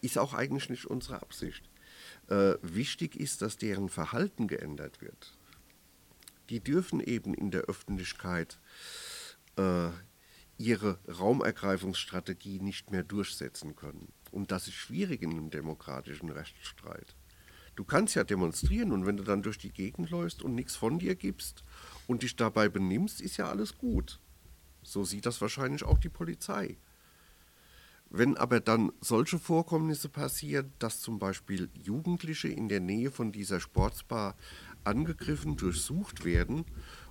[0.00, 1.68] Ist auch eigentlich nicht unsere Absicht.
[2.28, 5.36] Äh, wichtig ist, dass deren Verhalten geändert wird.
[6.50, 8.60] Die dürfen eben in der Öffentlichkeit
[9.56, 9.88] äh,
[10.58, 14.12] ihre Raumergreifungsstrategie nicht mehr durchsetzen können.
[14.30, 17.16] Und das ist schwierig in einem demokratischen Rechtsstreit.
[17.74, 20.98] Du kannst ja demonstrieren und wenn du dann durch die Gegend läufst und nichts von
[20.98, 21.64] dir gibst
[22.06, 24.20] und dich dabei benimmst, ist ja alles gut.
[24.82, 26.76] So sieht das wahrscheinlich auch die Polizei.
[28.10, 33.58] Wenn aber dann solche Vorkommnisse passieren, dass zum Beispiel Jugendliche in der Nähe von dieser
[33.58, 34.36] Sportsbar
[34.84, 36.66] angegriffen, durchsucht werden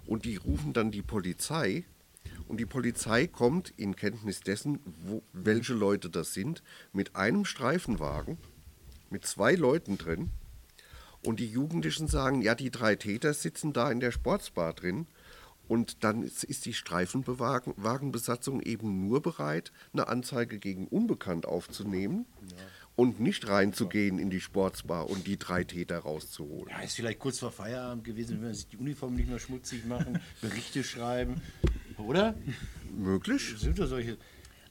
[0.05, 1.85] und die rufen dann die Polizei
[2.47, 6.61] und die Polizei kommt in Kenntnis dessen, wo, welche Leute das sind,
[6.93, 8.37] mit einem Streifenwagen,
[9.09, 10.29] mit zwei Leuten drin
[11.23, 15.07] und die Jugendlichen sagen, ja, die drei Täter sitzen da in der Sportsbar drin.
[15.67, 22.25] Und dann ist die Streifenwagenbesatzung eben nur bereit, eine Anzeige gegen Unbekannt aufzunehmen
[22.97, 26.69] und nicht reinzugehen in die Sportsbar und die drei Täter rauszuholen.
[26.69, 29.85] Ja, ist vielleicht kurz vor Feierabend gewesen, wenn man sich die Uniform nicht mehr schmutzig
[29.85, 31.41] machen, Berichte schreiben.
[31.97, 32.35] Oder?
[32.93, 33.55] Möglich?
[33.57, 34.17] Sind da solche.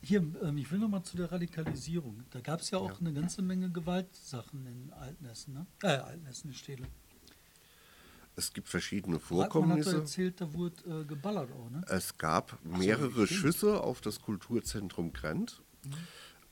[0.02, 2.24] Hier, ähm, ich will noch mal zu der Radikalisierung.
[2.30, 5.66] Da gab es ja auch eine ganze Menge Gewaltsachen in Altenessen, ne?
[5.82, 6.84] Äh, Altenessen, in Städte.
[8.36, 9.96] Es gibt verschiedene Hartmann hat doch Vorkommnisse.
[9.96, 11.82] erzählt, da wurde äh, geballert auch, ne?
[11.88, 15.62] Es gab mehrere Schüsse auf das Kulturzentrum Grent.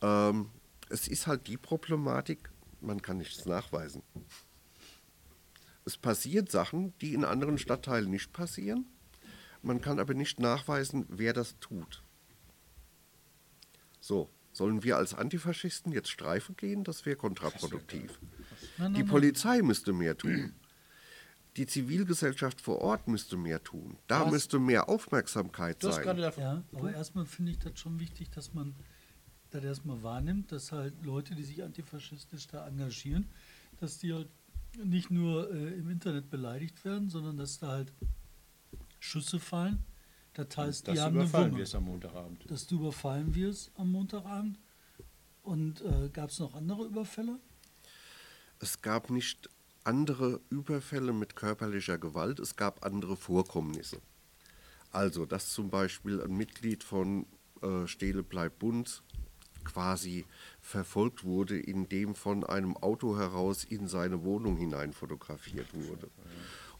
[0.02, 0.50] Ähm,
[0.90, 4.02] es ist halt die Problematik, man kann nichts nachweisen.
[5.86, 8.86] Es passieren Sachen, die in anderen Stadtteilen nicht passieren.
[9.62, 12.02] Man kann aber nicht nachweisen, wer das tut.
[14.08, 16.82] So, sollen wir als Antifaschisten jetzt Streife gehen?
[16.82, 18.18] Das wäre kontraproduktiv.
[18.96, 19.04] Die.
[19.04, 20.54] Polizei müsste mehr tun.
[21.58, 23.98] Die Zivilgesellschaft vor Ort müsste mehr tun.
[24.06, 24.32] Da Was?
[24.32, 26.18] müsste mehr Aufmerksamkeit Du hast sein.
[26.38, 28.74] Ja, aber erstmal finde ich das schon wichtig, dass man
[29.50, 33.26] das erstmal wahrnimmt, dass halt Leute, die sich antifaschistisch da engagieren,
[33.78, 34.30] dass die halt
[34.82, 37.92] nicht nur äh, im Internet beleidigt werden, sondern dass da halt
[39.00, 39.84] Schüsse fallen.
[40.38, 42.48] Das heißt, die Das haben eine überfallen wir es am Montagabend.
[42.48, 44.56] Dass du überfallen wirst am Montagabend.
[45.42, 47.40] Und äh, gab es noch andere Überfälle?
[48.60, 49.50] Es gab nicht
[49.82, 53.98] andere Überfälle mit körperlicher Gewalt, es gab andere Vorkommnisse.
[54.92, 57.26] Also, dass zum Beispiel ein Mitglied von
[57.62, 59.02] äh, Stehle bleibt bunt
[59.64, 60.24] quasi
[60.60, 66.08] verfolgt wurde, indem von einem Auto heraus in seine Wohnung hinein fotografiert wurde.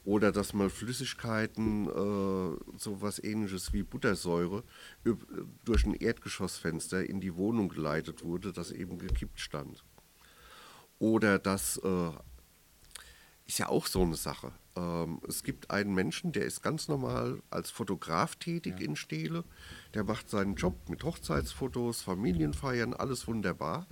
[0.09, 4.65] Oder dass mal Flüssigkeiten, äh, sowas ähnliches wie Buttersäure,
[5.67, 9.85] durch ein Erdgeschossfenster in die Wohnung geleitet wurde, das eben gekippt stand.
[10.99, 12.11] Oder dass, äh,
[13.45, 14.53] ist ja auch so eine Sache.
[14.77, 19.45] Ähm, es gibt einen Menschen, der ist ganz normal als Fotograf tätig in Stele.
[19.93, 23.87] Der macht seinen Job mit Hochzeitsfotos, Familienfeiern, alles wunderbar.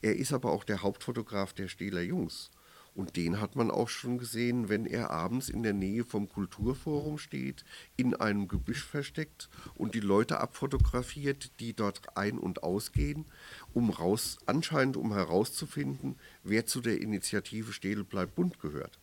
[0.00, 2.52] Er ist aber auch der Hauptfotograf der Steler Jungs.
[2.96, 7.18] Und den hat man auch schon gesehen, wenn er abends in der Nähe vom Kulturforum
[7.18, 7.62] steht,
[7.98, 13.26] in einem Gebüsch versteckt und die Leute abfotografiert, die dort ein- und ausgehen,
[13.74, 18.98] um raus, anscheinend um herauszufinden, wer zu der Initiative Städel bleibt bunt gehört.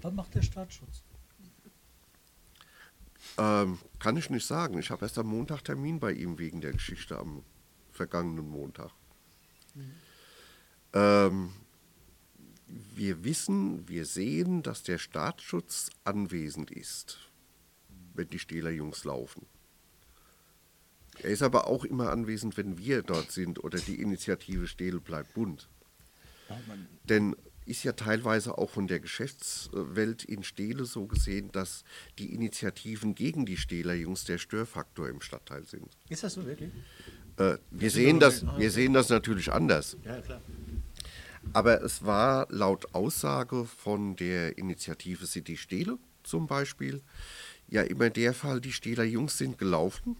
[0.00, 1.02] Was macht der Staatsschutz?
[3.36, 4.78] Ähm, kann ich nicht sagen.
[4.78, 7.42] Ich habe erst am Montag Termin bei ihm wegen der Geschichte am
[7.90, 8.92] vergangenen Montag.
[10.92, 11.52] Ähm,
[12.94, 17.18] wir wissen, wir sehen, dass der Staatsschutz anwesend ist,
[18.14, 19.46] wenn die Stählerjungs laufen.
[21.20, 25.34] Er ist aber auch immer anwesend, wenn wir dort sind oder die Initiative Stähle bleibt
[25.34, 25.68] bunt.
[27.04, 31.84] Denn ist ja teilweise auch von der Geschäftswelt in Stehle so gesehen, dass
[32.18, 35.86] die Initiativen gegen die Stehlerjungs der Störfaktor im Stadtteil sind.
[36.08, 36.70] Ist das so wirklich?
[37.36, 39.96] Äh, wir, sehen das, wir sehen das natürlich anders.
[40.04, 40.42] Ja, klar.
[41.52, 47.02] Aber es war laut Aussage von der Initiative City Stehle zum Beispiel
[47.68, 50.16] ja immer der Fall, die Stehler Jungs sind gelaufen,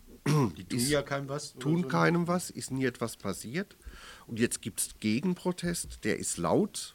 [0.57, 1.55] Die tun ja keinem was.
[1.55, 1.89] tun so.
[1.89, 3.77] keinem was, ist nie etwas passiert.
[4.27, 6.95] Und jetzt gibt es Gegenprotest, der ist laut.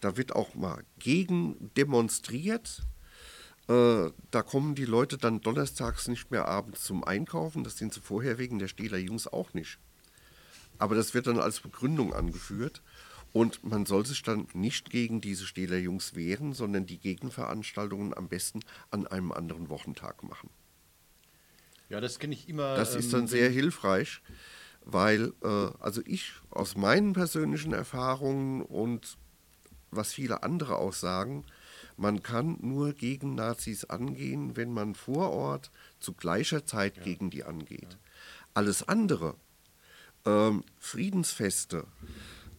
[0.00, 2.82] Da wird auch mal gegen demonstriert.
[3.68, 7.64] Äh, da kommen die Leute dann donnerstags nicht mehr abends zum Einkaufen.
[7.64, 9.78] Das sind sie vorher wegen der Stehler Jungs auch nicht.
[10.78, 12.82] Aber das wird dann als Begründung angeführt.
[13.32, 18.60] Und man soll sich dann nicht gegen diese Stählerjungs wehren, sondern die Gegenveranstaltungen am besten
[18.90, 20.50] an einem anderen Wochentag machen.
[21.88, 22.76] Ja, das kenne ich immer.
[22.76, 24.22] Das ist ähm, dann sehr hilfreich,
[24.84, 29.16] weil, äh, also ich aus meinen persönlichen Erfahrungen und
[29.90, 31.44] was viele andere auch sagen,
[31.96, 37.44] man kann nur gegen Nazis angehen, wenn man vor Ort zu gleicher Zeit gegen die
[37.44, 37.98] angeht.
[38.54, 39.36] Alles andere,
[40.24, 41.84] ähm, Friedensfeste,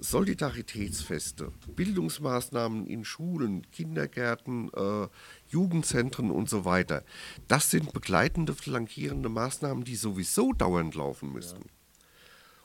[0.04, 5.08] Solidaritätsfeste, Bildungsmaßnahmen in Schulen, Kindergärten, äh,
[5.48, 7.06] Jugendzentren und so weiter,
[7.48, 11.60] das sind begleitende, flankierende Maßnahmen, die sowieso dauernd laufen müssen.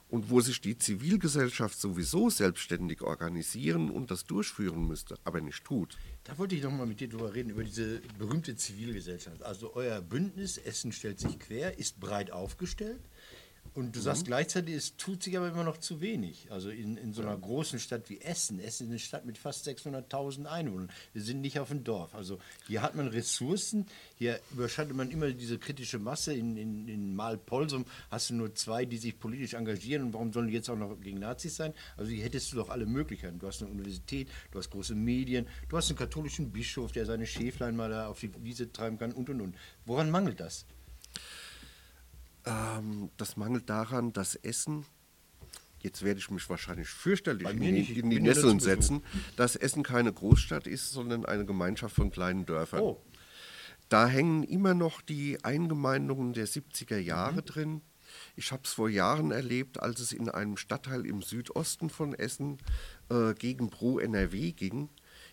[0.09, 5.97] Und wo sich die Zivilgesellschaft sowieso selbstständig organisieren und das durchführen müsste, aber nicht tut.
[6.25, 9.43] Da wollte ich noch mal mit dir drüber reden, über diese berühmte Zivilgesellschaft.
[9.43, 12.99] Also euer Bündnis Essen stellt sich quer, ist breit aufgestellt.
[13.73, 16.51] Und du sagst gleichzeitig, es tut sich aber immer noch zu wenig.
[16.51, 18.59] Also in, in so einer großen Stadt wie Essen.
[18.59, 20.89] Essen ist eine Stadt mit fast 600.000 Einwohnern.
[21.13, 22.15] Wir sind nicht auf dem Dorf.
[22.15, 23.85] Also hier hat man Ressourcen.
[24.15, 26.33] Hier überschattet man immer diese kritische Masse.
[26.33, 30.03] In, in, in Malpolsum hast du nur zwei, die sich politisch engagieren.
[30.03, 31.73] Und warum sollen die jetzt auch noch gegen Nazis sein?
[31.97, 33.39] Also hier hättest du doch alle Möglichkeiten.
[33.39, 37.27] Du hast eine Universität, du hast große Medien, du hast einen katholischen Bischof, der seine
[37.27, 39.55] Schäflein mal da auf die Wiese treiben kann und und und.
[39.85, 40.65] Woran mangelt das?
[42.45, 44.85] Ähm, das mangelt daran, dass Essen,
[45.79, 49.03] jetzt werde ich mich wahrscheinlich fürchterlich in, die ja Nesseln setzen,
[49.35, 52.81] dass Essen keine Großstadt ist, sondern eine Gemeinschaft von kleinen Dörfern.
[52.81, 53.01] Oh.
[53.89, 57.05] Da hängen immer noch die Eingemeindungen der 70er Mhm.
[57.05, 57.81] Jahre drin.
[58.35, 62.57] Ich habe es vor Jahren erlebt, als es in einem Stadtteil im Südosten von Essen
[63.09, 64.89] äh, gegen Pro NRW ging.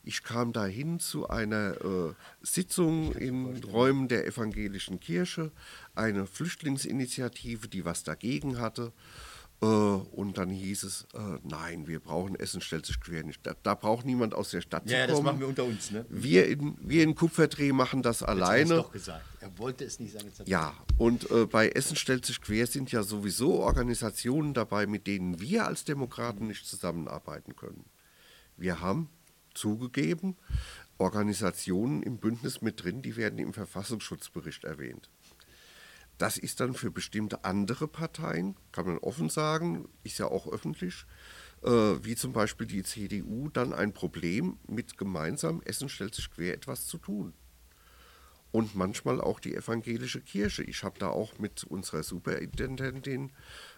[0.09, 5.51] Ich kam dahin zu einer äh, Sitzung in Räumen der evangelischen Kirche,
[5.97, 8.92] eine Flüchtlingsinitiative, die was dagegen hatte.
[9.61, 13.45] Äh, und dann hieß es, äh, nein, wir brauchen Essen, stellt sich quer nicht.
[13.45, 15.27] Da, da braucht niemand aus der Stadt Ja, ja, zu das kommen.
[15.27, 16.07] machen wir unter uns, ne?
[16.09, 18.77] Wir in, wir in Kupferdreh machen das Jetzt alleine.
[18.77, 19.25] doch gesagt.
[19.40, 20.31] Er wollte es nicht sagen.
[20.38, 25.09] er- Ja, und äh, bei Essen stellt sich quer sind ja sowieso Organisationen dabei, mit
[25.09, 27.87] denen wir als Demokraten nicht zusammenarbeiten können.
[28.57, 29.09] Wir haben
[29.57, 30.37] zugegeben
[30.99, 35.11] Organisationen im Bündnis mit drin, die werden im Verfassungsschutzbericht erwähnt.
[36.19, 41.05] Das ist dann für bestimmte andere Parteien, kann man offen sagen, ist ja auch öffentlich,
[41.62, 46.55] äh, wie zum Beispiel die CDU, dann ein Problem mit gemeinsam Essen stellt sich quer
[46.55, 47.35] etwas zu tun
[48.57, 50.62] und manchmal auch die evangelische Kirche.
[50.62, 53.33] Ich habe da auch mit unserer Superintendentin,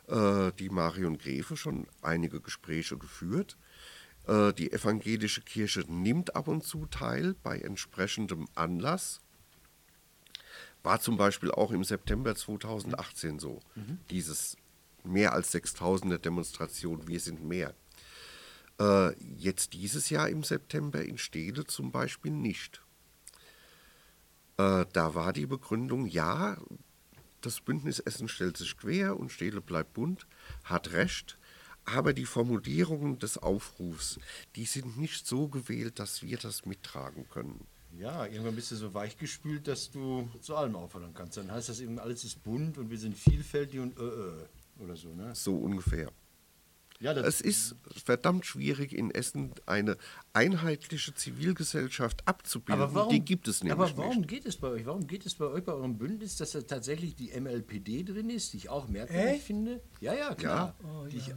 [0.07, 3.57] äh, die Marion Gräfe, schon einige Gespräche geführt.
[4.29, 9.21] Äh, die evangelische Kirche nimmt ab und zu teil bei entsprechendem Anlass.
[10.83, 13.61] War zum Beispiel auch im September 2018 so.
[14.11, 14.57] Dieses
[15.03, 17.75] mehr als 6000er Demonstration, wir sind mehr.
[18.79, 22.83] Äh, jetzt dieses Jahr im September in Stede zum Beispiel nicht.
[24.57, 26.59] Äh, da war die Begründung, ja,
[27.41, 30.27] das Bündnis Essen stellt sich quer und Stele bleibt bunt,
[30.65, 31.38] hat recht,
[31.89, 34.19] aber die Formulierungen des Aufrufs,
[34.57, 37.67] die sind nicht so gewählt, dass wir das mittragen können.
[37.99, 41.37] Ja, irgendwann bist du so weichgespült, dass du zu allem auffordern kannst.
[41.37, 44.97] Dann heißt das eben, alles ist bunt und wir sind vielfältig und äh, äh, oder
[44.97, 45.35] so, ne?
[45.35, 46.13] So ungefähr.
[47.01, 49.97] Ja, das, Es ist verdammt schwierig in Essen eine
[50.33, 52.83] einheitliche Zivilgesellschaft abzubilden.
[52.83, 54.29] aber warum, die gibt es nämlich aber warum nicht.
[54.29, 54.85] geht es bei euch?
[54.87, 58.53] Warum geht es bei euch bei eurem Bündnis, dass da tatsächlich die MLPD drin ist,
[58.53, 59.45] die ich auch merkwürdig Echt?
[59.45, 59.81] finde?
[60.01, 60.75] Ja, ja, klar.
[60.83, 61.37] Oh, die ich, ja,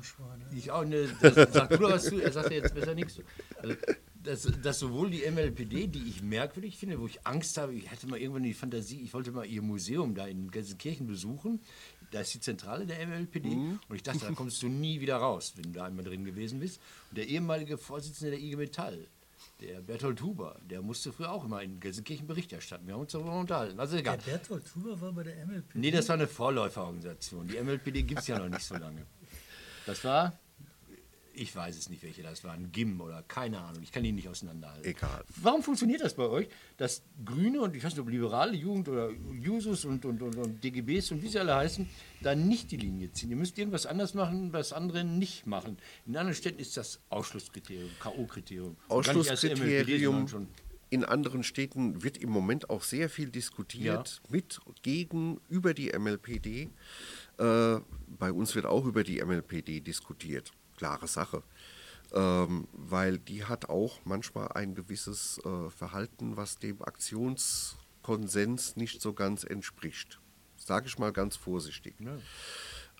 [0.51, 2.95] die ich auch, ne, das, sag du doch was zu, er sagt ja jetzt besser
[2.95, 3.15] nichts.
[3.15, 3.21] zu.
[3.61, 3.75] Also,
[4.23, 8.07] dass, dass sowohl die MLPD, die ich merkwürdig finde, wo ich Angst habe, ich hatte
[8.07, 11.59] mal irgendwann die Fantasie, ich wollte mal ihr Museum da in Gelsenkirchen besuchen.
[12.11, 13.79] Da ist die Zentrale der MLPD Mhm.
[13.87, 16.59] und ich dachte, da kommst du nie wieder raus, wenn du da einmal drin gewesen
[16.59, 16.79] bist.
[17.09, 19.07] Und der ehemalige Vorsitzende der IG Metall,
[19.61, 22.85] der Berthold Huber, der musste früher auch immer in Gelsenkirchen Bericht erstatten.
[22.85, 23.79] Wir haben uns darüber unterhalten.
[23.79, 24.17] Also Der egal.
[24.17, 25.75] Bertolt Huber war bei der MLP.
[25.75, 27.47] Nee, das war eine Vorläuferorganisation.
[27.47, 29.05] Die MLPD gibt es ja noch nicht so lange.
[29.85, 30.37] Das war,
[31.33, 33.81] ich weiß es nicht, welche das war, ein GIM oder keine Ahnung.
[33.83, 34.85] Ich kann die nicht auseinanderhalten.
[34.85, 35.23] Egal.
[35.37, 39.09] Warum funktioniert das bei euch, dass Grüne und ich weiß nicht, ob liberale Jugend oder
[39.09, 41.87] Jusos und, und, und, und DGBs und wie sie alle heißen,
[42.21, 43.29] da nicht die Linie ziehen?
[43.29, 45.77] Ihr müsst irgendwas anders machen, was andere nicht machen.
[46.05, 48.75] In anderen Städten ist das Ausschlusskriterium, K.O.-Kriterium.
[48.89, 50.27] Ausschlusskriterium
[50.91, 56.69] in anderen Städten wird im Moment auch sehr viel diskutiert, mit, gegen, über die MLPD.
[57.37, 57.79] Äh,
[58.19, 60.51] bei uns wird auch über die MLPD diskutiert.
[60.81, 61.43] Klare Sache.
[62.11, 69.13] Ähm, weil die hat auch manchmal ein gewisses äh, Verhalten, was dem Aktionskonsens nicht so
[69.13, 70.19] ganz entspricht.
[70.57, 71.93] Sage ich mal ganz vorsichtig.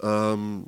[0.01, 0.67] Ähm,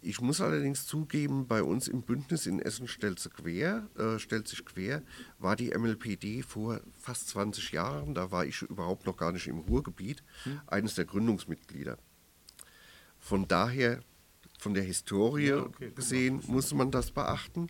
[0.00, 4.46] Ich muss allerdings zugeben, bei uns im Bündnis in Essen stellt, sie quer, äh, stellt
[4.48, 5.02] sich quer,
[5.38, 9.58] war die MLPD vor fast 20 Jahren, da war ich überhaupt noch gar nicht im
[9.58, 10.60] Ruhrgebiet, Hm.
[10.66, 11.98] eines der Gründungsmitglieder.
[13.18, 14.00] Von daher,
[14.58, 17.68] von der Historie Ja, okay, gesehen, muss man das beachten.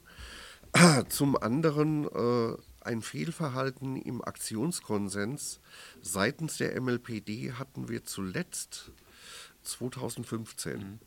[1.09, 5.61] Zum anderen äh, ein Fehlverhalten im Aktionskonsens.
[6.03, 8.91] Seitens der MLPD hatten wir zuletzt
[9.63, 10.99] 2015.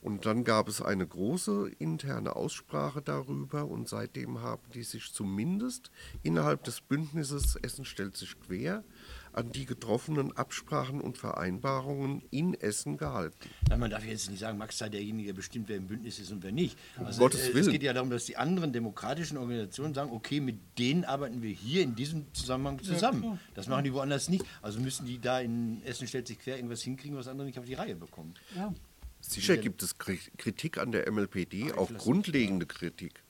[0.00, 5.92] Und dann gab es eine große interne Aussprache darüber und seitdem haben die sich zumindest
[6.24, 8.82] innerhalb des Bündnisses Essen stellt sich quer
[9.32, 13.36] an die getroffenen Absprachen und Vereinbarungen in Essen gehalten.
[13.68, 16.30] Nein, man darf jetzt nicht sagen, Max sei derjenige, der bestimmt, wer im Bündnis ist
[16.32, 16.78] und wer nicht.
[16.96, 17.70] Also, Gottes äh, Es Willen.
[17.72, 21.82] geht ja darum, dass die anderen demokratischen Organisationen sagen, okay, mit denen arbeiten wir hier
[21.82, 23.20] in diesem Zusammenhang zusammen.
[23.22, 23.38] klar.
[23.54, 24.44] das machen die woanders nicht.
[24.60, 27.64] Also müssen die da in Essen stellt sich quer irgendwas hinkriegen, was andere nicht auf
[27.64, 28.34] die Reihe bekommen.
[28.56, 28.72] Ja.
[29.20, 33.22] Sicher gibt es Kri- Kritik an der MLPD, auch grundlegende Kritik.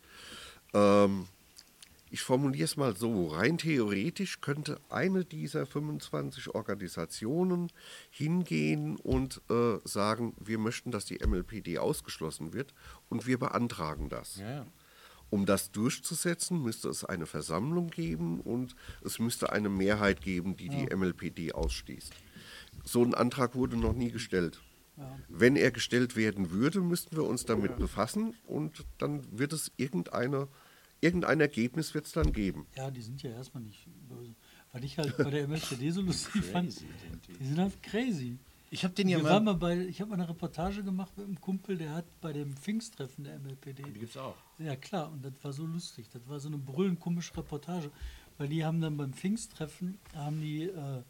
[0.75, 1.27] Ähm,
[2.13, 7.73] ich formuliere es mal so, rein theoretisch könnte eine dieser 25 Organisationen
[8.11, 12.75] hingehen und äh, sagen, wir möchten, dass die MLPD ausgeschlossen wird
[13.09, 14.37] und wir beantragen das.
[14.37, 14.67] Ja.
[15.31, 20.69] Um das durchzusetzen, müsste es eine Versammlung geben und es müsste eine Mehrheit geben, die
[20.69, 22.13] die MLPD ausschließt.
[22.85, 24.61] So ein Antrag wurde noch nie gestellt.
[25.29, 30.49] Wenn er gestellt werden würde, müssten wir uns damit befassen und dann wird es irgendeine,
[31.03, 32.67] irgendein Ergebnis wird es dann geben.
[32.77, 34.35] Ja, die sind ja erstmal nicht böse.
[34.73, 36.89] Was ich halt bei der MLPD so lustig fand, sind
[37.29, 37.35] die.
[37.35, 38.39] die sind halt crazy.
[38.71, 39.41] Ich habe den ja Wir mal.
[39.41, 42.57] mal bei, ich habe mal eine Reportage gemacht mit einem Kumpel, der hat bei dem
[42.57, 43.83] Pfingsttreffen der MLPD.
[43.83, 44.37] Die gibt's auch.
[44.59, 46.09] Ja klar, und das war so lustig.
[46.11, 47.91] Das war so eine brüllend komische Reportage,
[48.39, 51.03] weil die haben dann beim Pfingsttreffen haben die äh,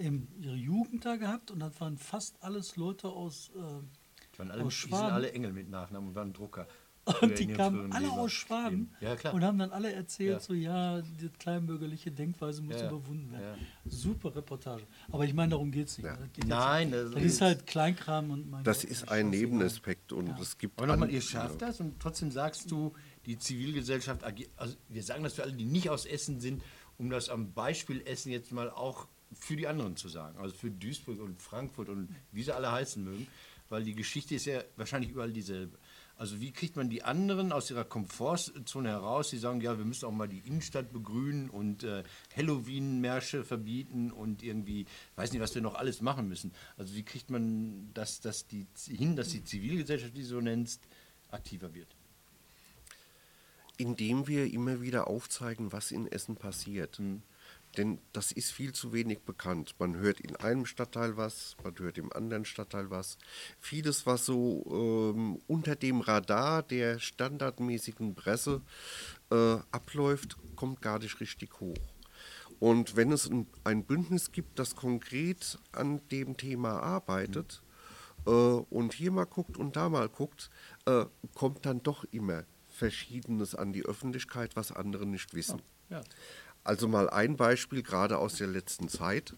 [0.00, 3.58] eben ihre Jugend da gehabt und das waren fast alles Leute aus, äh,
[4.34, 6.66] Die, waren alle, aus die sind alle Engel mit Nachnamen und waren Drucker.
[7.20, 8.18] Und die kamen alle Leben.
[8.18, 9.34] aus Schwaben Ja, klar.
[9.34, 10.40] und haben dann alle erzählt, Ja.
[10.40, 13.58] so ja, die kleinbürgerliche Denkweise muss Ja, überwunden werden.
[13.84, 13.90] Ja.
[13.90, 14.82] Super Reportage.
[15.10, 16.08] Aber ich meine, darum geht es nicht.
[16.32, 19.30] Geht Nein, das, das ist halt Kleinkram und mein Das Gott, ist ein.
[19.30, 20.78] Nebenaspekt und es gibt.
[20.78, 22.92] Aber nochmal, ihr schafft das und trotzdem sagst du,
[23.26, 24.50] die Zivilgesellschaft agiert.
[24.56, 26.62] Also wir sagen das für alle, die nicht aus Essen sind,
[26.98, 30.38] um das am Beispiel Essen jetzt mal auch für die anderen zu sagen.
[30.38, 33.26] Also für Duisburg und Frankfurt und wie sie alle heißen mögen.
[33.68, 35.78] Weil die Geschichte ist ja wahrscheinlich überall dieselbe.
[36.20, 40.04] Also wie kriegt man die anderen aus ihrer Komfortzone heraus, die sagen, ja, wir müssen
[40.04, 42.04] auch mal die Innenstadt begrünen und äh,
[42.36, 44.84] Halloween-Märsche verbieten und irgendwie,
[45.16, 46.52] weiß nicht, was wir noch alles machen müssen.
[46.76, 50.82] Also wie kriegt man das, dass die, hin, dass die Zivilgesellschaft, die du so nennst,
[51.30, 51.88] aktiver wird?
[53.78, 56.98] indem wir immer wieder aufzeigen, was in Essen passiert.
[56.98, 57.22] Hm.
[57.76, 59.74] Denn das ist viel zu wenig bekannt.
[59.78, 63.16] Man hört in einem Stadtteil was, man hört im anderen Stadtteil was.
[63.60, 68.62] Vieles, was so ähm, unter dem Radar der standardmäßigen Presse
[69.30, 71.76] äh, abläuft, kommt gar nicht richtig hoch.
[72.58, 77.62] Und wenn es ein, ein Bündnis gibt, das konkret an dem Thema arbeitet
[78.26, 80.50] äh, und hier mal guckt und da mal guckt,
[80.86, 85.62] äh, kommt dann doch immer Verschiedenes an die Öffentlichkeit, was andere nicht wissen.
[85.88, 86.02] Ja.
[86.64, 89.34] Also mal ein Beispiel gerade aus der letzten Zeit.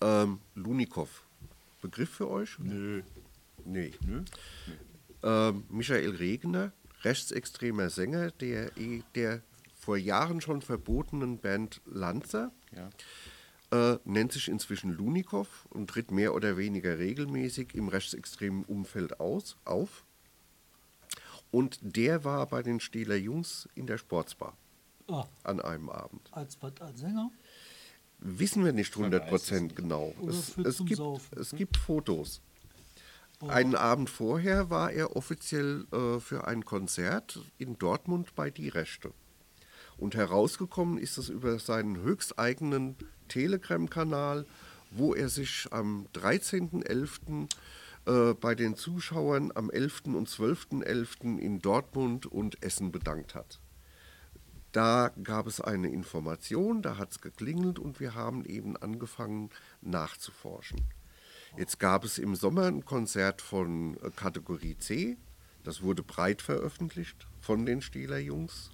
[0.00, 1.22] Ähm, Lunikov.
[1.80, 2.58] Begriff für euch?
[2.58, 3.02] Nö.
[3.64, 3.92] Nee.
[4.06, 4.22] Nö.
[5.22, 9.40] Ähm, Michael Regner, rechtsextremer Sänger der, eh- der
[9.78, 12.90] vor Jahren schon verbotenen Band Lanzer, Ja.
[13.94, 19.56] äh, nennt sich inzwischen Lunikov und tritt mehr oder weniger regelmäßig im rechtsextremen Umfeld aus,
[19.64, 20.04] auf.
[21.50, 24.56] Und der war bei den Stähler Jungs in der Sportsbar
[25.12, 26.28] Ah, an einem Abend.
[26.32, 27.30] als, was, als Sänger?
[28.18, 29.76] Wissen wir nicht Man weiß es 100% nicht.
[29.76, 30.14] genau.
[30.28, 31.38] Es, es, gibt, Saufen.
[31.38, 32.40] es gibt Fotos.
[33.40, 33.48] Oh.
[33.48, 39.12] Einen Abend vorher war er offiziell äh, für ein Konzert in Dortmund bei Die Rechte.
[39.98, 42.96] Und herausgekommen ist es über seinen höchsteigenen
[43.28, 44.46] Telegram-Kanal,
[44.92, 47.48] wo er sich am 13.11.
[48.04, 50.02] Äh, bei den Zuschauern am 11.
[50.06, 51.38] und 12.11.
[51.38, 53.60] in Dortmund und Essen bedankt hat.
[54.72, 59.50] Da gab es eine Information, da hat es geklingelt und wir haben eben angefangen
[59.82, 60.80] nachzuforschen.
[61.58, 65.18] Jetzt gab es im Sommer ein Konzert von äh, Kategorie C,
[65.62, 68.70] das wurde breit veröffentlicht von den Stieler Jungs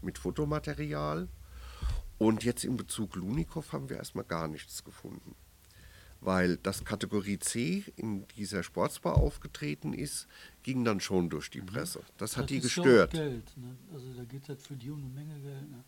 [0.00, 1.28] mit Fotomaterial.
[2.18, 5.34] Und jetzt in Bezug Lunikov haben wir erstmal gar nichts gefunden.
[6.24, 10.28] Weil das Kategorie C in dieser Sportsbar aufgetreten ist,
[10.62, 12.00] ging dann schon durch die Presse.
[12.16, 13.10] Das hat die gestört.
[13.10, 13.76] Geld, ne?
[13.92, 15.68] Also da geht das für die um eine Menge Geld.
[15.68, 15.82] Ne?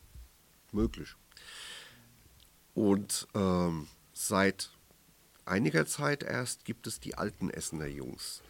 [0.74, 1.14] möglich.
[2.74, 4.70] Und ähm, seit
[5.46, 8.42] einiger Zeit erst gibt es die alten Essener Jungs.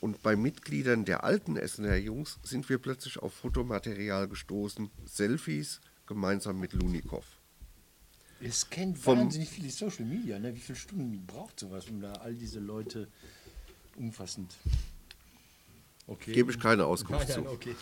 [0.00, 6.60] Und bei Mitgliedern der alten Essener Jungs sind wir plötzlich auf Fotomaterial gestoßen, Selfies gemeinsam
[6.60, 7.24] mit Lunikow.
[8.40, 10.38] Es kennt Vom- wahnsinnig viele Social Media.
[10.38, 10.54] Ne?
[10.54, 13.08] Wie viele Stunden braucht sowas, um da all diese Leute
[13.96, 14.54] umfassend.
[16.06, 16.32] Okay.
[16.32, 17.52] Gebe ich keine Auskunft Nein, nein, zu.
[17.52, 17.74] okay.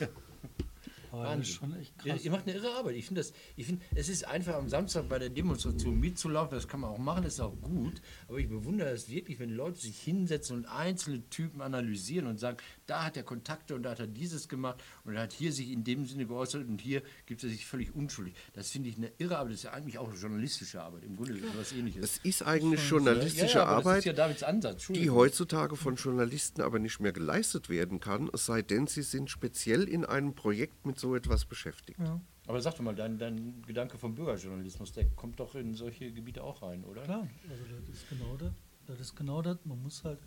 [1.22, 1.54] Das ist Wahnsinn.
[1.54, 2.24] schon echt Ihr, krass.
[2.24, 2.96] ihr macht eine irre Arbeit.
[2.96, 6.68] Ich finde das, ich finde, es ist einfach am Samstag bei der Demonstration mitzulaufen, das
[6.68, 8.00] kann man auch machen, das ist auch gut.
[8.28, 12.56] Aber ich bewundere es wirklich, wenn Leute sich hinsetzen und einzelne Typen analysieren und sagen,
[12.86, 15.70] da hat er Kontakte und da hat er dieses gemacht und er hat hier sich
[15.70, 18.34] in dem Sinne geäußert und hier gibt er sich völlig unschuldig.
[18.52, 19.52] Das finde ich eine irre Arbeit.
[19.52, 21.04] Das ist ja eigentlich auch journalistische Arbeit.
[21.04, 22.04] Im Grunde ist es was ähnliches.
[22.04, 24.86] Es ist eigentlich ja, journalistische ja, Das Arbeit, ja Davids Ansatz.
[24.88, 29.30] die heutzutage von Journalisten aber nicht mehr geleistet werden kann, es sei denn, sie sind
[29.30, 32.00] speziell in einem Projekt mit so etwas beschäftigt.
[32.46, 36.42] Aber sag doch mal, dein, dein Gedanke vom Bürgerjournalismus, der kommt doch in solche Gebiete
[36.42, 37.02] auch rein, oder?
[37.02, 38.52] Klar, also das ist genau das.
[38.86, 39.58] Das ist genau das.
[39.64, 40.20] Man muss halt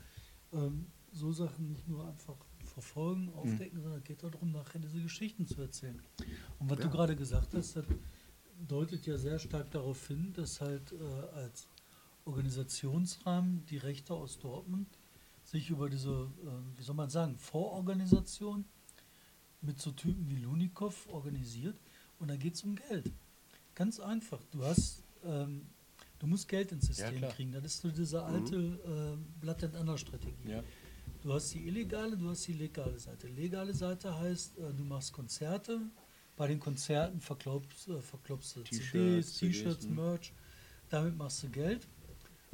[0.54, 5.48] ähm, so Sachen nicht nur einfach verfolgen, aufdecken, sondern es geht darum, nachher diese Geschichten
[5.48, 6.00] zu erzählen.
[6.60, 7.86] Und was du gerade gesagt hast, das
[8.68, 11.68] deutet ja sehr stark darauf hin, dass halt äh, als
[12.26, 14.88] Organisationsrahmen die Rechte aus Dortmund
[15.44, 18.66] sich über diese, äh, wie soll man sagen, Vororganisation
[19.62, 21.80] mit so Typen wie Lunikow organisiert
[22.20, 23.12] und da geht es um Geld.
[23.76, 24.40] Ganz einfach.
[24.52, 25.68] Du hast, ähm,
[26.20, 27.32] du musst Geld ins System klar.
[27.32, 27.52] kriegen.
[27.52, 28.56] Das ist so diese alte
[29.16, 30.50] äh, Blatt and Under Strategie.
[30.50, 30.64] Ja.
[31.22, 33.28] Du hast die illegale, du hast die legale Seite.
[33.28, 35.82] Legale Seite heißt, äh, du machst Konzerte.
[36.36, 39.96] Bei den Konzerten verklopfst, äh, du T-Shirts, CDs, T-Shirts, hm.
[39.96, 40.34] Merch.
[40.90, 41.88] Damit machst du Geld.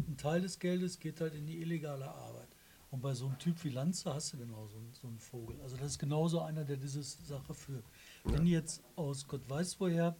[0.08, 2.53] Ein Teil des Geldes geht halt in die illegale Arbeit.
[2.94, 5.60] Und bei so einem Typ wie Lanze hast du genau so, einen- so einen Vogel.
[5.62, 7.84] Also das ist genauso einer, der diese Sache führt.
[8.24, 10.16] Wenn die jetzt aus Gott weiß woher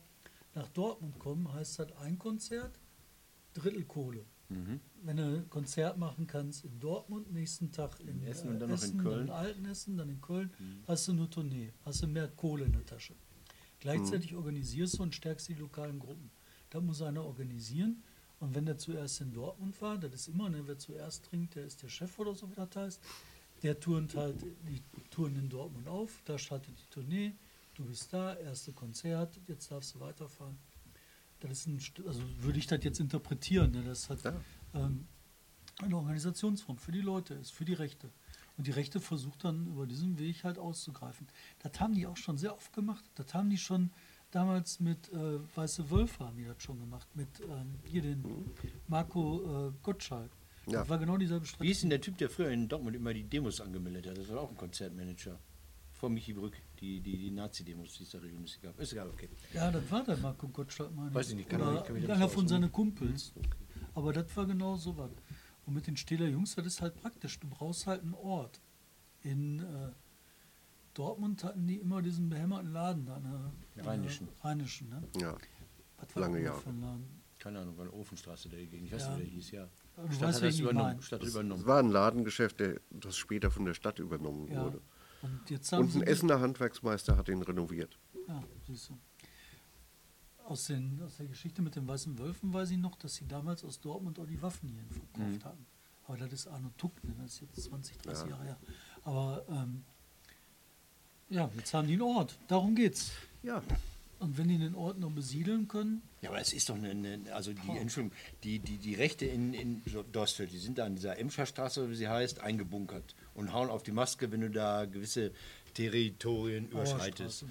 [0.56, 2.80] nach Dortmund kommen, heißt das ein Konzert,
[3.54, 4.26] Drittel Kohle.
[4.50, 4.80] Mhm.
[5.04, 8.60] Wenn du ein Konzert machen kannst in Dortmund, nächsten Tag in, In Essen äh, und
[8.60, 9.28] dann noch in Essen, Köln.
[9.28, 10.52] dann Altenessen, dann in Köln,
[10.88, 13.14] hast du nur Tournee, hast du mehr Kohle in der Tasche.
[13.82, 16.32] Gleichzeitig organisierst du und stärkst die lokalen Gruppen.
[16.72, 18.02] Da muss einer organisieren.
[18.44, 21.64] Und wenn der zuerst in Dortmund war, das ist immer, ne, wer zuerst trinkt, der
[21.64, 23.02] ist der Chef oder so, wie das heißt.
[23.64, 24.36] Der turnt halt
[24.68, 27.32] die Touren in Dortmund auf, da startet die Tournee,
[27.76, 30.58] du bist da, erste Konzert, jetzt darfst du weiterfahren.
[31.40, 34.36] Das ist ein, also würde ich das jetzt interpretieren, ne, das hat Ja.
[34.74, 35.08] ähm,
[35.82, 38.12] eine Organisationsform für die Leute ist, für die Rechte.
[38.58, 41.28] Und die Rechte versucht dann über diesen Weg halt auszugreifen.
[41.60, 43.06] Das haben die auch schon sehr oft gemacht.
[43.16, 43.92] Das haben die schon
[44.34, 48.24] damals mit äh, Weiße Wölfe haben die das schon gemacht, mit ähm, hier den
[48.88, 50.32] Marco äh, Gottschalk.
[50.68, 50.80] Ja.
[50.80, 51.72] Das war genau dieselbe Wie Strategie.
[51.72, 54.18] ist denn der Typ, der früher in Dortmund immer die Demos angemeldet hat?
[54.18, 55.38] Das war auch ein Konzertmanager.
[55.92, 58.80] Vor Michi Brück, die, die, die Nazi-Demos, die es da regelmäßig gab.
[58.80, 59.30] Ist egal, okay.
[59.54, 62.10] Ja, das war der Marco Gottschalk, meine Weiß ich nicht, kann Oder ich- kann mich
[62.12, 63.34] einer von seinen Kumpels.
[63.94, 65.12] Aber das war genau so was.
[65.66, 67.40] Und mit den Stähler Jungs, das ist halt praktisch.
[67.40, 68.60] Du brauchst halt einen Ort.
[69.22, 69.92] In äh,
[70.94, 73.20] Dortmund hatten die immer diesen behämmerten Laden da.
[73.20, 73.52] Ne?
[73.78, 74.28] Rheinischen.
[74.44, 75.04] Rheinischen, ne?
[75.20, 75.36] Ja.
[75.98, 76.62] Was war Lange das Jahre.
[76.62, 77.06] für ein Laden?
[77.40, 78.86] Keine Ahnung, war eine Ofenstraße da gegen.
[78.86, 79.10] Ich weiß Ja.
[79.16, 79.68] nicht, wie der hieß, ja.
[79.98, 81.02] Aber Stadt weißt, hat das übernommen.
[81.02, 81.66] Stadt Es übernommen.
[81.66, 84.64] war ein Ladengeschäft, der, das später von der Stadt übernommen Ja.
[84.66, 84.82] wurde.
[85.22, 87.98] Und jetzt haben Und ein Essener Handwerksmeister hat ihn renoviert.
[88.28, 88.98] Ja, siehst du.
[90.46, 93.64] Aus, den, aus der Geschichte mit den weißen Wölfen weiß ich noch, dass sie damals
[93.64, 95.46] aus Dortmund auch die Waffen hierhin verkauft Mhm.
[95.46, 95.66] hatten.
[96.06, 97.14] Aber das ist Arno Tuck, ne?
[97.22, 98.58] das ist jetzt 20, 30 Jahre her.
[99.06, 99.86] Aber ähm,
[101.34, 102.38] ja, jetzt haben die einen Ort.
[102.48, 103.12] Darum geht's.
[103.42, 103.62] Ja.
[104.20, 107.20] Und wenn die den Ort noch besiedeln können, Ja, aber es ist doch eine, eine
[107.34, 109.82] also die, Entschuldigung, die, die, die Rechte in, in
[110.14, 113.84] Dorstfeld, die sind da an dieser Emscher Straße, wie sie heißt, eingebunkert und hauen auf
[113.84, 115.32] die Maske, wenn du da gewisse
[115.74, 117.44] Territorien überschreitest.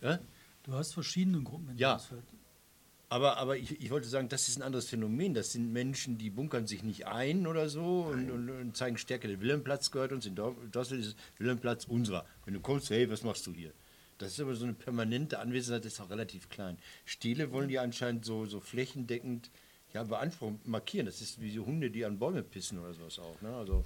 [0.00, 0.18] Ja?
[0.62, 1.90] Du hast verschiedene Gruppen in Ja.
[1.90, 2.24] Marsfeld.
[3.10, 5.32] Aber, aber ich, ich wollte sagen, das ist ein anderes Phänomen.
[5.32, 9.28] Das sind Menschen, die bunkern sich nicht ein oder so und, und, und zeigen Stärke.
[9.28, 12.26] Der Wilhelmplatz gehört uns, in Dorstfeld ist Wilhelmplatz unserer.
[12.44, 13.72] Wenn du kommst, hey, was machst du hier?
[14.18, 16.76] Das ist aber so eine permanente Anwesenheit, das ist auch relativ klein.
[17.04, 19.50] Stele wollen die anscheinend so, so flächendeckend
[19.94, 21.06] ja, beanspruchen, markieren.
[21.06, 23.40] Das ist wie so Hunde, die an Bäume pissen oder sowas auch.
[23.40, 23.54] Ne?
[23.54, 23.84] Also,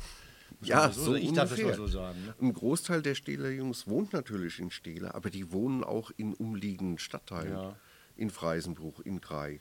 [0.63, 1.25] Ja, so, sagen.
[1.25, 2.25] ich darf das mal so sagen.
[2.25, 2.35] Ne?
[2.41, 6.99] Ein Großteil der Stähler Jungs wohnt natürlich in Stehler, aber die wohnen auch in umliegenden
[6.99, 7.53] Stadtteilen.
[7.53, 7.77] Ja.
[8.23, 9.59] In Freisenbruch, in Grei.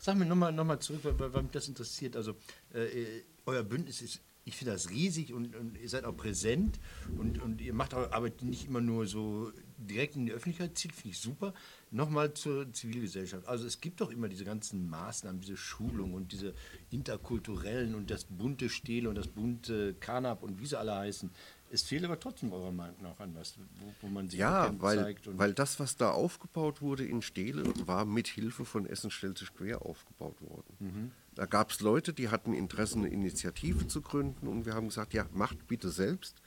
[0.00, 2.16] Sag mir nochmal noch mal zurück, weil, weil, mich das interessiert.
[2.16, 2.32] Also,
[2.74, 6.80] äh, euer Bündnis ist, ich finde das riesig und, und ihr seid auch präsent
[7.16, 10.92] und, und ihr macht eure Arbeit nicht immer nur so direkt in die Öffentlichkeit zieht,
[10.92, 11.54] finde ich super.
[11.92, 13.46] Nochmal zur Zivilgesellschaft.
[13.46, 16.54] Also, es gibt doch immer diese ganzen Maßnahmen, diese Schulung und diese
[16.90, 21.30] interkulturellen und das bunte Stehle und das bunte Kanab und wie sie alle heißen.
[21.74, 24.98] Es fehlt aber trotzdem eurer Meinung nach an was, wo, wo man sich Ja, weil,
[24.98, 25.26] zeigt.
[25.26, 29.38] Und weil das, was da aufgebaut wurde in Stehle, war mit Hilfe von Essen stellt
[29.38, 30.76] sich quer aufgebaut worden.
[30.80, 31.10] Mhm.
[31.34, 35.14] Da gab es Leute, die hatten Interesse, eine Initiative zu gründen und wir haben gesagt,
[35.14, 36.42] ja, macht bitte selbst.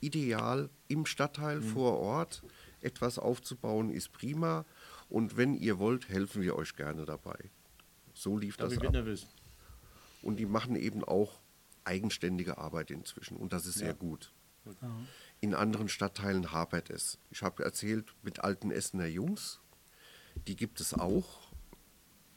[0.00, 2.42] ideal, im Stadtteil vor Ort
[2.82, 4.66] etwas aufzubauen, ist prima.
[5.08, 7.50] Und wenn ihr wollt, helfen wir euch gerne dabei.
[8.12, 8.92] So lief das Damit ab.
[8.92, 9.26] nervös.
[10.20, 11.40] Und die machen eben auch
[11.84, 13.36] eigenständige Arbeit inzwischen.
[13.38, 14.32] Und das ist sehr gut.
[15.40, 17.18] In anderen Stadtteilen hapert es.
[17.30, 19.60] Ich habe erzählt, mit alten Essener Jungs,
[20.48, 21.50] die gibt es auch.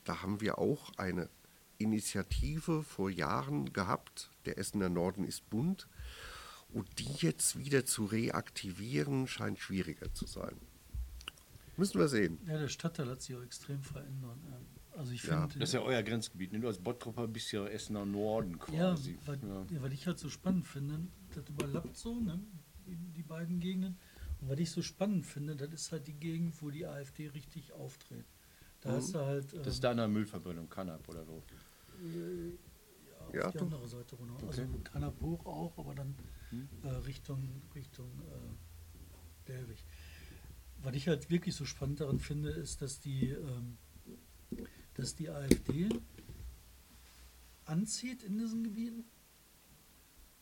[0.04, 1.30] Da haben wir auch eine
[1.78, 4.32] Initiative vor Jahren gehabt.
[4.46, 5.88] Der Essener Norden ist bunt.
[6.72, 10.56] Und die jetzt wieder zu reaktivieren, scheint schwieriger zu sein.
[11.78, 12.38] Müssen wir sehen.
[12.46, 14.38] Ja, der Stadtteil hat sich auch extrem verändert.
[14.50, 14.58] ja.
[14.98, 16.52] Also ich Ja, finde, Das ist ja euer Grenzgebiet.
[16.52, 16.60] Ne?
[16.60, 19.18] Du als Bottropper bist ja Essener Norden Ja, quasi.
[19.26, 19.66] weil, Ja.
[19.72, 22.40] ja, weil ich halt so spannend finde, das überlappt so, ne,
[22.86, 23.98] die, die beiden Gegenden.
[24.42, 27.74] Und was ich so spannend finde, das ist halt die Gegend, wo die AfD richtig
[27.74, 28.26] auftritt.
[28.82, 31.44] Da hast du halt ähm, Das ist da an der Müllverbrennung, Kanab oder so.
[33.28, 33.66] auf Ja, die doch.
[33.66, 34.48] andere Seite runter.
[34.48, 36.16] Also Kanab hoch auch, aber dann
[36.84, 39.84] äh, Richtung, Richtung äh, Delwig.
[40.82, 43.78] Was ich halt wirklich so spannend daran finde, ist, dass die, ähm,
[44.94, 45.90] dass die AfD
[47.66, 49.04] anzieht in diesen Gebieten,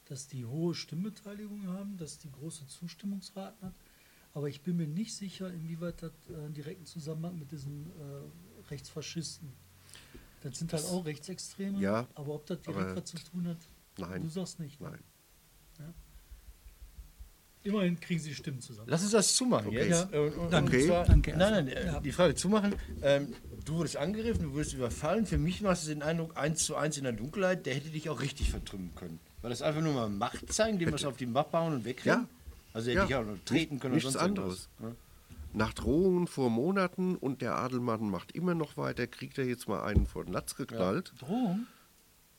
[0.10, 3.76] dass die hohe Stimmbeteiligung haben, dass die große Zustimmungsraten hat.
[4.34, 8.70] Aber ich bin mir nicht sicher, inwieweit das äh, einen direkten Zusammenhang mit diesen äh,
[8.70, 9.51] Rechtsfaschisten.
[10.41, 13.58] Das sind halt auch Rechtsextreme, Ja, aber ob das direkt was zu tun hat,
[13.97, 14.22] Nein.
[14.22, 14.80] du sagst nicht.
[14.80, 14.91] ne?
[14.91, 14.99] Nein.
[17.64, 18.88] Immerhin kriegen sie Stimmen zusammen.
[18.89, 19.89] Lass uns das zumachen Okay.
[19.89, 20.10] jetzt.
[20.14, 20.20] Ja.
[20.22, 20.78] Und, und, Danke.
[20.78, 21.99] und zwar, Danke Nein, nein, äh, Ja.
[21.99, 22.74] die Frage zumachen.
[23.01, 23.34] Ähm,
[23.66, 25.26] du wurdest angegriffen, du wurdest überfallen.
[25.26, 28.10] Für mich macht es den Eindruck, eins zu eins in der Dunkelheit, der hätte dich
[28.10, 29.20] auch richtig vertrümmen können.
[29.42, 32.24] War das einfach nur mal Macht zeigen, dem was auf die Mappe hauen und wegrennen?
[32.24, 32.30] Ja.
[32.74, 33.06] Also hätte Ja.
[33.06, 34.70] ich auch noch treten können Nichts oder sonst anderes.
[34.80, 34.98] irgendwas.
[35.54, 39.84] Nach Drohungen vor Monaten und der Adelmann macht immer noch weiter, kriegt er jetzt mal
[39.84, 41.14] einen vor den Latz geknallt.
[41.20, 41.66] Drohung?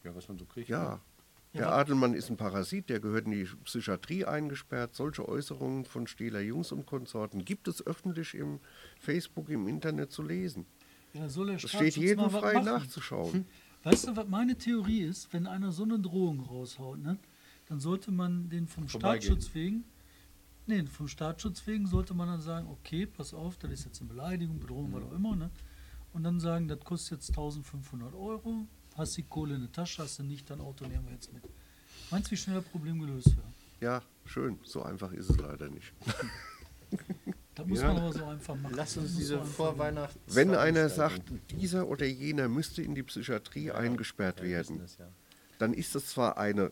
[0.04, 0.68] Ja, was man so kriegt.
[0.68, 1.00] Ja.
[1.54, 4.94] Ja, Der Adelmann ist ein Parasit, der gehört in die Psychiatrie eingesperrt.
[4.94, 8.60] Solche Äußerungen von Stehler Jungs und Konsorten gibt es öffentlich im
[9.00, 10.66] Facebook, im Internet zu lesen.
[11.14, 13.46] Ja, soll der Es steht jedem frei nachzuschauen.
[13.88, 15.32] Weißt du, was meine Theorie ist?
[15.32, 17.16] Wenn einer so eine Drohung raushaut, ne,
[17.68, 18.86] dann sollte man den vom.
[18.86, 19.84] Staatsschutz wegen,
[20.66, 24.10] nee, vom Staatsschutz wegen sollte man dann sagen, okay, pass auf, das ist jetzt eine
[24.10, 25.50] Beleidigung, Bedrohung, was auch immer, ne?
[26.12, 30.18] Und dann sagen, das kostet jetzt 1500 Euro, hast die Kohle in der Tasche, hast
[30.18, 31.44] du nicht, dein Auto nehmen wir jetzt mit.
[32.10, 33.52] Meinst du, wie schnell das Problem gelöst wäre?
[33.80, 34.58] Ja, schön.
[34.64, 35.94] So einfach ist es leider nicht.
[37.58, 37.88] Das muss Ja.
[37.92, 38.74] man aber so einfach machen.
[38.76, 40.16] Lass uns diese Vorweihnachts.
[40.28, 44.96] Wenn einer sagt, dieser oder jener müsste in die Psychiatrie eingesperrt Ja, wir werden, das,
[44.98, 45.08] ja.
[45.58, 46.70] dann ist das zwar eine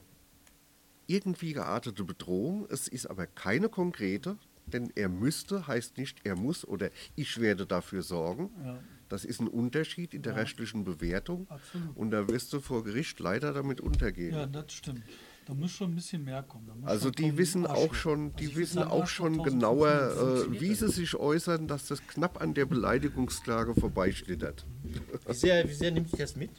[1.09, 6.64] irgendwie geartete Bedrohung, es ist aber keine konkrete, denn er müsste heißt nicht er muss
[6.66, 8.51] oder ich werde dafür sorgen.
[8.64, 8.78] Ja.
[9.09, 10.39] Das ist ein Unterschied in der Ja.
[10.41, 11.97] rechtlichen Bewertung Absolut.
[11.97, 14.34] und da wirst du vor Gericht leider damit untergehen.
[14.34, 15.03] Ja, das stimmt.
[15.47, 16.68] Da muss schon ein bisschen mehr kommen.
[16.84, 20.61] Also die kommen, wissen auch schon, Also die würd wissen auch schon 1500 genauer, äh,
[20.61, 24.66] wie sie sich äußern, dass das knapp an der Beleidigungsklage vorbeischlittert.
[24.82, 26.51] Wie sehr, wie sehr nimmt dich das mit?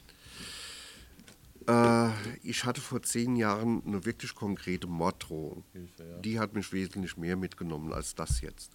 [1.68, 2.08] Äh,
[2.42, 5.64] ich hatte vor zehn Jahren eine wirklich konkrete Morddrohung.
[5.72, 6.18] Hilfe, ja.
[6.20, 8.72] Die hat mich wesentlich mehr mitgenommen als das jetzt.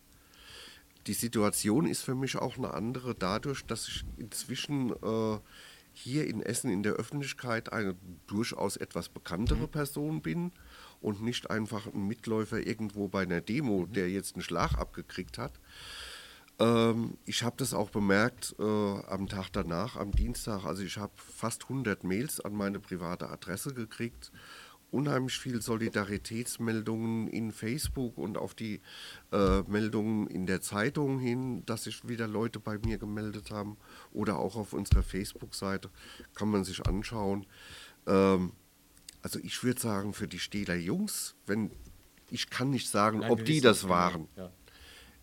[1.08, 5.40] Die Situation ist für mich auch eine andere dadurch, dass ich inzwischen äh,
[5.94, 7.96] hier in Essen in der Öffentlichkeit eine
[8.28, 10.52] durchaus etwas bekanntere Person bin
[11.02, 15.54] und nicht einfach ein Mitläufer irgendwo bei einer Demo, der jetzt einen Schlag abgekriegt hat.
[16.60, 20.66] Ähm, ich habe das auch bemerkt äh, am Tag danach, am Dienstag.
[20.66, 24.32] Also ich habe fast 100 Mails an meine private Adresse gekriegt.
[24.94, 28.80] Unheimlich viel Solidaritätsmeldungen in Facebook und auf die
[29.32, 33.78] äh, Meldungen in der Zeitung hin, dass sich wieder Leute bei mir gemeldet haben.
[34.12, 35.90] Oder auch auf unserer Facebook-Seite
[36.36, 37.48] kann man sich anschauen.
[38.06, 38.52] Ähm,
[39.24, 41.72] also ich würde sagen, für die Städter Jungs, wenn
[42.30, 43.90] ich kann nicht sagen, Nein, ob die das ja.
[43.90, 44.28] waren.
[44.36, 44.52] Ja.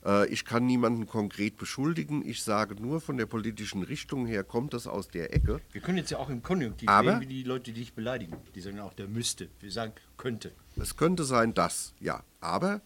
[0.05, 2.27] Äh, Ich kann niemanden konkret beschuldigen.
[2.27, 5.61] Ich sage nur, von der politischen Richtung her kommt das aus der Ecke.
[5.73, 8.37] Wir können jetzt ja auch im Konjunktiv Aber- reden, wie die Leute, die dich beleidigen.
[8.55, 9.49] Die sagen auch, der müsste.
[9.61, 10.53] Wir sagen, könnte.
[10.77, 12.23] Es könnte sein, dass, ja.
[12.41, 12.81] Aber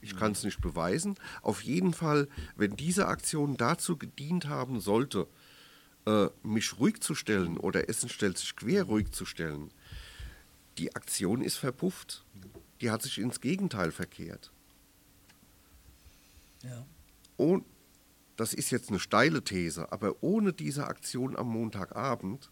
[0.00, 1.16] ich kann es nicht beweisen.
[1.42, 5.26] Auf jeden Fall, wenn diese Aktion dazu gedient haben sollte,
[6.06, 9.70] äh, mich ruhig zu stellen oder Essen stellt sich quer ruhig zu stellen,
[10.78, 12.24] die Aktion ist verpufft.
[12.82, 14.50] Die hat sich ins Gegenteil verkehrt.
[16.64, 16.86] Ja.
[17.36, 17.64] Und
[18.36, 22.50] das ist jetzt eine steile These, aber ohne diese Aktion am Montagabend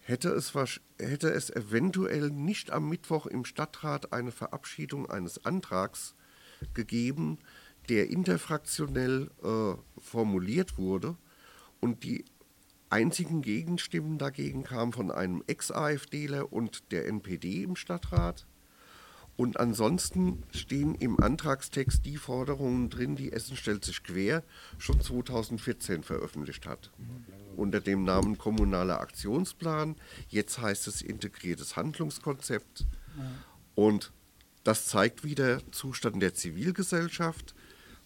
[0.00, 0.52] hätte es,
[0.98, 6.14] hätte es eventuell nicht am Mittwoch im Stadtrat eine Verabschiedung eines Antrags
[6.74, 7.38] gegeben,
[7.88, 11.16] der interfraktionell äh, formuliert wurde
[11.80, 12.24] und die
[12.88, 18.46] einzigen Gegenstimmen dagegen kamen von einem Ex-AfDler und der NPD im Stadtrat.
[19.36, 24.42] Und ansonsten stehen im Antragstext die Forderungen drin, die Essen stellt sich quer
[24.78, 26.90] schon 2014 veröffentlicht hat.
[27.54, 29.96] Unter dem Namen Kommunaler Aktionsplan.
[30.28, 32.86] Jetzt heißt es integriertes Handlungskonzept.
[33.74, 34.12] Und
[34.64, 37.54] das zeigt wieder Zustand der Zivilgesellschaft.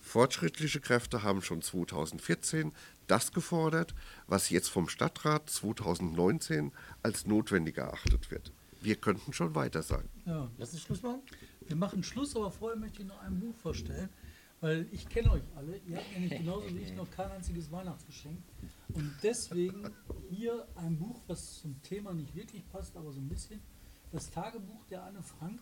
[0.01, 2.73] Fortschrittliche Kräfte haben schon 2014
[3.07, 3.95] das gefordert,
[4.27, 6.73] was jetzt vom Stadtrat 2019
[7.03, 8.53] als notwendig erachtet wird.
[8.81, 10.09] Wir könnten schon weiter sein.
[10.25, 10.51] Ja.
[10.57, 11.21] Lass uns Schluss machen?
[11.67, 14.09] Wir machen Schluss, aber vorher möchte ich noch ein Buch vorstellen,
[14.61, 15.77] weil ich kenne euch alle.
[15.87, 18.39] Ihr habt nämlich genauso wie ich noch kein einziges Weihnachtsgeschenk.
[18.95, 19.91] Und deswegen
[20.31, 23.61] hier ein Buch, was zum Thema nicht wirklich passt, aber so ein bisschen.
[24.13, 25.61] Das Tagebuch der Anne Frank.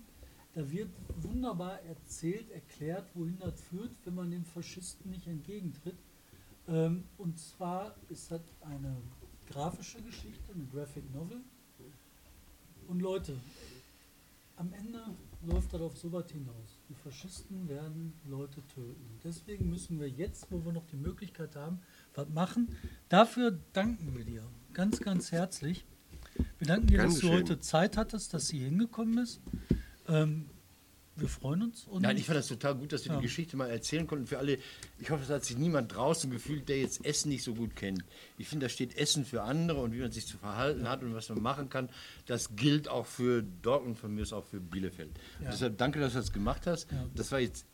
[0.55, 0.89] Da wird
[1.19, 5.99] wunderbar erzählt, erklärt, wohin das führt, wenn man den Faschisten nicht entgegentritt.
[6.67, 8.97] Ähm, und zwar ist das eine
[9.47, 11.43] grafische Geschichte, eine Graphic Novel.
[12.89, 13.35] Und Leute,
[14.57, 15.05] am Ende
[15.47, 16.79] läuft das auf so was hinaus.
[16.89, 19.21] Die Faschisten werden Leute töten.
[19.23, 21.81] Deswegen müssen wir jetzt, wo wir noch die Möglichkeit haben,
[22.15, 22.75] was machen.
[23.11, 25.85] Dafür danken wir dir ganz, ganz herzlich.
[26.59, 27.37] Wir danken dir, Gern dass du geschehen.
[27.37, 29.41] heute Zeit hattest, dass sie hingekommen bist.
[30.09, 30.47] Ähm,
[31.21, 31.85] wir freuen uns.
[31.85, 33.19] Und Nein, ich fand das total gut, dass wir Ja.
[33.19, 34.27] die Geschichte mal erzählen konnten.
[34.27, 34.59] Für alle,
[34.99, 38.05] ich hoffe, es hat sich niemand draußen gefühlt, der jetzt Essen nicht so gut kennt.
[38.39, 41.15] Ich finde, da steht Essen für andere und wie man sich zu verhalten hat und
[41.15, 41.89] was man machen kann.
[42.27, 45.11] Das gilt auch für Dortmund, von mir ist auch für Bielefeld.
[45.43, 45.51] Ja.
[45.51, 46.91] Deshalb danke, dass du das gemacht hast.
[46.91, 47.07] Ja.
[47.15, 47.67] Das war jetzt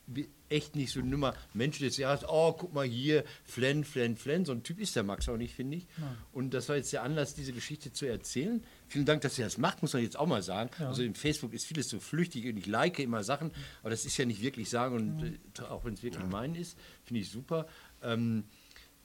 [0.50, 2.24] echt nicht so eine Nummer Mensch des Jahres.
[2.28, 4.44] Oh, guck mal hier, Flen, Flen, Flen.
[4.44, 5.86] So ein Typ ist der Max auch nicht, finde ich.
[6.32, 8.62] Und das war jetzt der Anlass, diese Geschichte zu erzählen.
[8.94, 10.70] Vielen Dank, dass ihr das macht, muss man jetzt auch mal sagen.
[10.78, 10.86] Ja.
[10.86, 14.16] Also in Facebook ist vieles so flüchtig und ich like immer Sachen, aber das ist
[14.16, 15.24] ja nicht wirklich sagen und
[15.58, 17.66] äh, auch wenn es wirklich mein ist, finde ich super.
[18.04, 18.44] Ähm,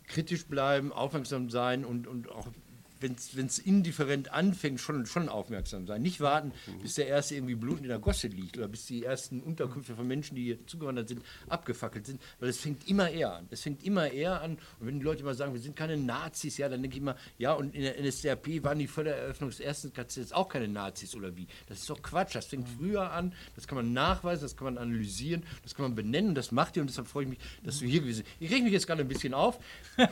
[0.04, 2.50] kritisch bleiben, aufmerksam sein und, und auch
[3.00, 6.02] wenn es indifferent anfängt, schon, schon aufmerksam sein.
[6.02, 9.42] Nicht warten, bis der erste irgendwie blutend in der Gosse liegt oder bis die ersten
[9.42, 13.48] Unterkünfte von Menschen, die hier zugewandert sind, abgefackelt sind, weil es fängt immer eher an.
[13.50, 16.58] Es fängt immer eher an und wenn die Leute immer sagen, wir sind keine Nazis,
[16.58, 19.50] ja, dann denke ich immer, ja, und in der NSDAP waren die vor der Eröffnung
[19.50, 21.48] des ersten KZs auch keine Nazis oder wie?
[21.68, 24.78] Das ist doch Quatsch, das fängt früher an, das kann man nachweisen, das kann man
[24.78, 27.86] analysieren, das kann man benennen, das macht ihr und deshalb freue ich mich, dass du
[27.86, 28.36] hier gewesen bist.
[28.40, 29.60] Ich reg mich jetzt gerade ein bisschen auf.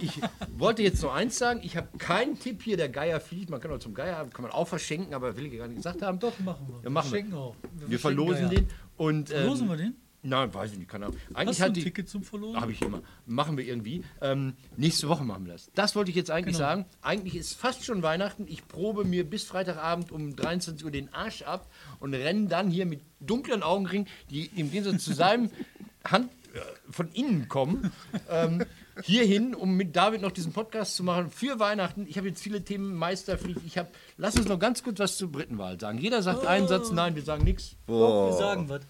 [0.01, 0.11] Ich
[0.57, 3.71] wollte jetzt noch eins sagen, ich habe keinen Tipp hier, der Geier fliegt, man kann
[3.71, 6.19] auch zum Geier, kann man auch verschenken, aber will ich gar nicht gesagt haben.
[6.19, 6.83] Doch, machen wir.
[6.83, 7.37] Ja, machen wir.
[7.37, 7.55] auch.
[7.87, 8.59] Wir verschenken verlosen Geier.
[8.61, 8.67] den.
[8.97, 9.95] Und, ähm, Verlosen wir den?
[10.23, 11.19] Nein, weiß ich nicht, keine Ahnung.
[11.29, 12.59] Hast Eigentlich du ein die, Ticket zum Verlosen?
[12.59, 13.01] habe ich immer.
[13.27, 14.03] Machen wir irgendwie.
[14.19, 15.69] Ähm, nächste Woche machen wir das.
[15.75, 16.67] Das wollte ich jetzt eigentlich Genau.
[16.67, 16.85] sagen.
[17.01, 18.45] Eigentlich ist fast schon Weihnachten.
[18.47, 21.69] Ich probe mir bis Freitagabend um 23 Uhr den Arsch ab
[21.99, 25.49] und renne dann hier mit dunklen Augenringen, die im Gegensatz zu seinem
[26.03, 26.59] Hand äh,
[26.91, 27.91] von innen kommen,
[28.29, 28.65] ähm,
[29.03, 32.05] hierhin, um mit David noch diesen Podcast zu machen für Weihnachten.
[32.07, 33.61] Ich habe jetzt viele Themen meisterpflicht.
[33.65, 35.97] Ich habe, lass uns noch ganz kurz was zur Britenwahl sagen.
[35.99, 37.75] Jeder sagt einen Satz, nein, wir sagen nichts.
[37.87, 38.81] Doch, wir sagen was.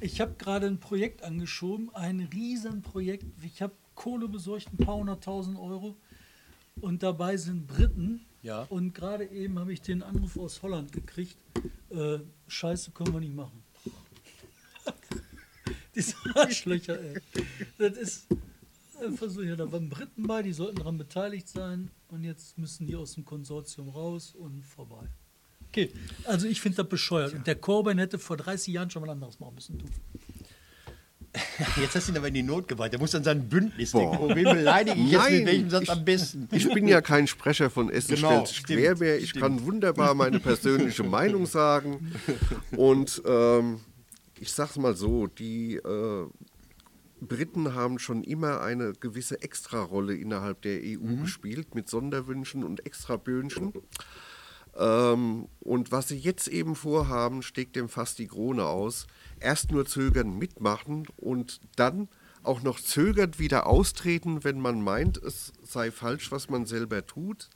[0.00, 3.24] Ich habe gerade ein Projekt angeschoben, ein Riesenprojekt.
[3.44, 5.96] Ich habe Kohle besorgt, ein paar hunderttausend Euro.
[6.80, 8.26] Und dabei sind Briten.
[8.42, 8.62] Ja.
[8.68, 11.36] Und gerade eben habe ich den Anruf aus Holland gekriegt.
[11.90, 12.18] Äh,
[12.48, 13.62] Scheiße, können wir nicht machen.
[15.94, 17.20] Diese Arschlöcher, ey.
[17.78, 18.26] Das ist
[19.28, 21.90] so, ja, da waren Briten bei, die sollten daran beteiligt sein.
[22.08, 25.08] Und jetzt müssen die aus dem Konsortium raus und vorbei.
[25.68, 25.90] Okay,
[26.24, 27.32] also ich finde das bescheuert.
[27.32, 29.78] Und der Corbyn hätte vor 30 Jahren schon mal anderes machen müssen.
[29.78, 29.84] Du.
[31.80, 32.92] Jetzt hast du ihn aber in die Not gebracht.
[32.92, 34.18] Der muss an sein Bündnis denken.
[34.20, 36.48] Oh, wen beleidige ich jetzt Nein, mit welchem Satz ich- am besten?
[36.52, 39.16] Ich bin ja kein Sprecher von Essen Genau, stellt quer mehr.
[39.18, 39.42] Ich stimmt.
[39.42, 42.12] kann wunderbar meine persönliche Meinung sagen.
[42.76, 43.80] Und ähm,
[44.40, 46.26] ich sag's mal so, die äh,
[47.22, 53.72] Briten haben schon immer eine gewisse Extrarolle innerhalb der EU gespielt mit Sonderwünschen und Extraböhnchen.
[54.76, 59.06] Ähm, und was sie jetzt eben vorhaben, steckt dem fast die Krone aus.
[59.40, 62.08] Erst nur zögern, mitmachen und dann
[62.42, 67.50] auch noch zögernd wieder austreten, wenn man meint, es sei falsch, was man selber tut.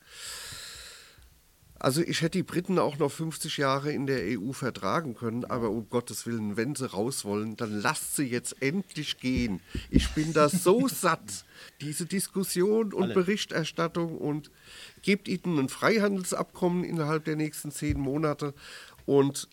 [1.79, 5.71] Also ich hätte die Briten auch noch 50 Jahre in der EU vertragen können, aber
[5.71, 9.61] um Gottes Willen, wenn sie raus wollen, dann lasst sie jetzt endlich gehen.
[9.91, 11.45] Ich bin da so satt,
[11.81, 13.15] diese Diskussion und Alle.
[13.15, 14.51] Berichterstattung und
[15.03, 18.55] gebt ihnen ein Freihandelsabkommen innerhalb der nächsten zehn Monate
[19.05, 19.49] und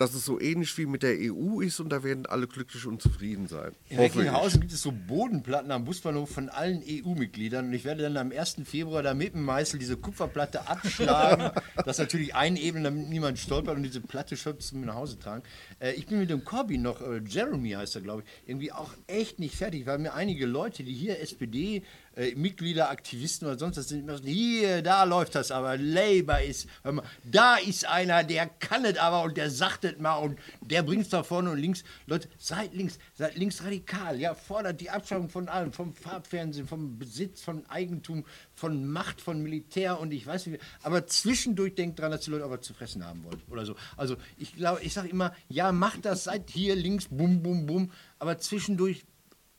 [0.00, 3.02] dass es so ähnlich wie mit der EU ist und da werden alle glücklich und
[3.02, 3.72] zufrieden sein.
[3.90, 3.98] In.
[3.98, 8.32] Recklinghausen gibt es so Bodenplatten am Busbahnhof von allen EU-Mitgliedern und ich werde dann am
[8.32, 8.62] 1.
[8.64, 11.50] Februar da mit dem Meißel diese Kupferplatte abschlagen.
[11.84, 15.42] das natürlich einebnen, damit niemand stolpert und diese Platte schon zum nach Hause tragen.
[15.80, 18.94] Äh, ich bin mit dem Corby noch, äh, Jeremy heißt er glaube ich, irgendwie auch
[19.06, 21.82] echt nicht fertig, weil mir einige Leute, die hier SPD
[22.16, 26.40] äh, Mitglieder, Aktivisten oder sonst was sind, immer so, hier, da läuft das aber, Labour
[26.40, 30.16] ist, hör mal, da ist einer, der kann es aber und der sagt es mal
[30.16, 31.84] und der bringt es da vorne und links.
[32.06, 36.98] Leute, seid links, seid links radikal, ja, fordert die Abschaffung von allem, vom Farbfernsehen, vom
[36.98, 42.10] Besitz, von Eigentum, von Macht, von Militär und ich weiß nicht, aber zwischendurch denkt dran,
[42.10, 43.76] dass die Leute was zu fressen haben wollen oder so.
[43.96, 47.92] Also ich glaube, ich sage immer, ja, macht das, seid hier links, bum, bum, bum,
[48.18, 49.04] aber zwischendurch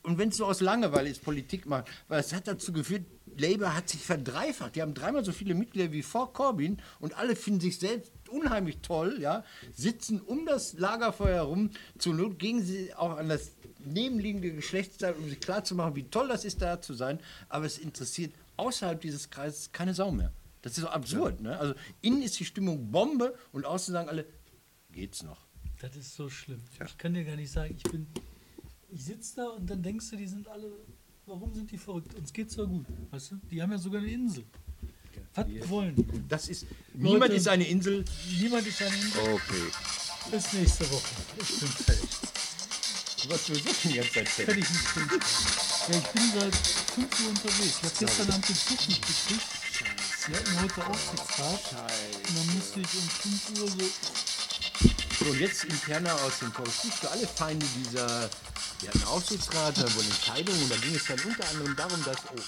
[0.03, 3.05] und wenn es so aus Langeweile ist, Politik macht, weil es hat dazu geführt,
[3.37, 4.75] Labour hat sich verdreifacht.
[4.75, 8.79] Die haben dreimal so viele Mitglieder wie vor Corbyn und alle finden sich selbst unheimlich
[8.81, 9.43] toll, ja,
[9.75, 11.69] sitzen um das Lagerfeuer herum.
[11.97, 13.51] Zur Not gehen sie auch an das
[13.85, 17.19] nebenliegende Geschlechtsteil, um sich klarzumachen, wie toll das ist, da zu sein.
[17.49, 20.31] Aber es interessiert außerhalb dieses Kreises keine Sau mehr.
[20.61, 21.41] Das ist so absurd.
[21.41, 21.57] Ne?
[21.57, 24.25] Also innen ist die Stimmung Bombe und außen sagen alle,
[24.91, 25.47] geht's noch.
[25.81, 26.61] Das ist so schlimm.
[26.85, 28.07] Ich kann dir gar nicht sagen, ich bin.
[28.93, 30.71] Ich sitze da und dann denkst du, die sind alle.
[31.25, 32.13] Warum sind die verrückt?
[32.15, 32.85] Uns geht's doch gut.
[33.09, 33.35] Weißt du?
[33.49, 34.43] Die haben ja sogar eine Insel.
[35.33, 36.05] Was wollen die?
[36.27, 38.03] Das ist, niemand Leute- ist eine Insel.
[38.39, 39.21] Niemand ist eine Insel.
[39.21, 40.31] Okay.
[40.31, 41.07] Bis nächste Woche.
[41.39, 42.09] Ich bin fertig.
[43.23, 44.65] Du warst sowieso schon die ganze Zeit fertig.
[44.65, 45.09] Film.
[45.11, 47.77] Ja, ich bin seit 5 Uhr unterwegs.
[47.77, 49.47] Ich habe gestern Abend den Zug nicht gekriegt.
[50.27, 51.63] Wir hatten heute Aufsichtsrat.
[52.27, 53.77] Und dann musste ich um 5 Uhr so
[55.21, 58.27] So, und jetzt interner aus dem Korrektiv für alle Feinde dieser,
[58.79, 62.17] wir hatten Aufsichtsrat, da wurden Entscheidungen und da ging es dann unter anderem darum, dass,
[62.35, 62.41] oh,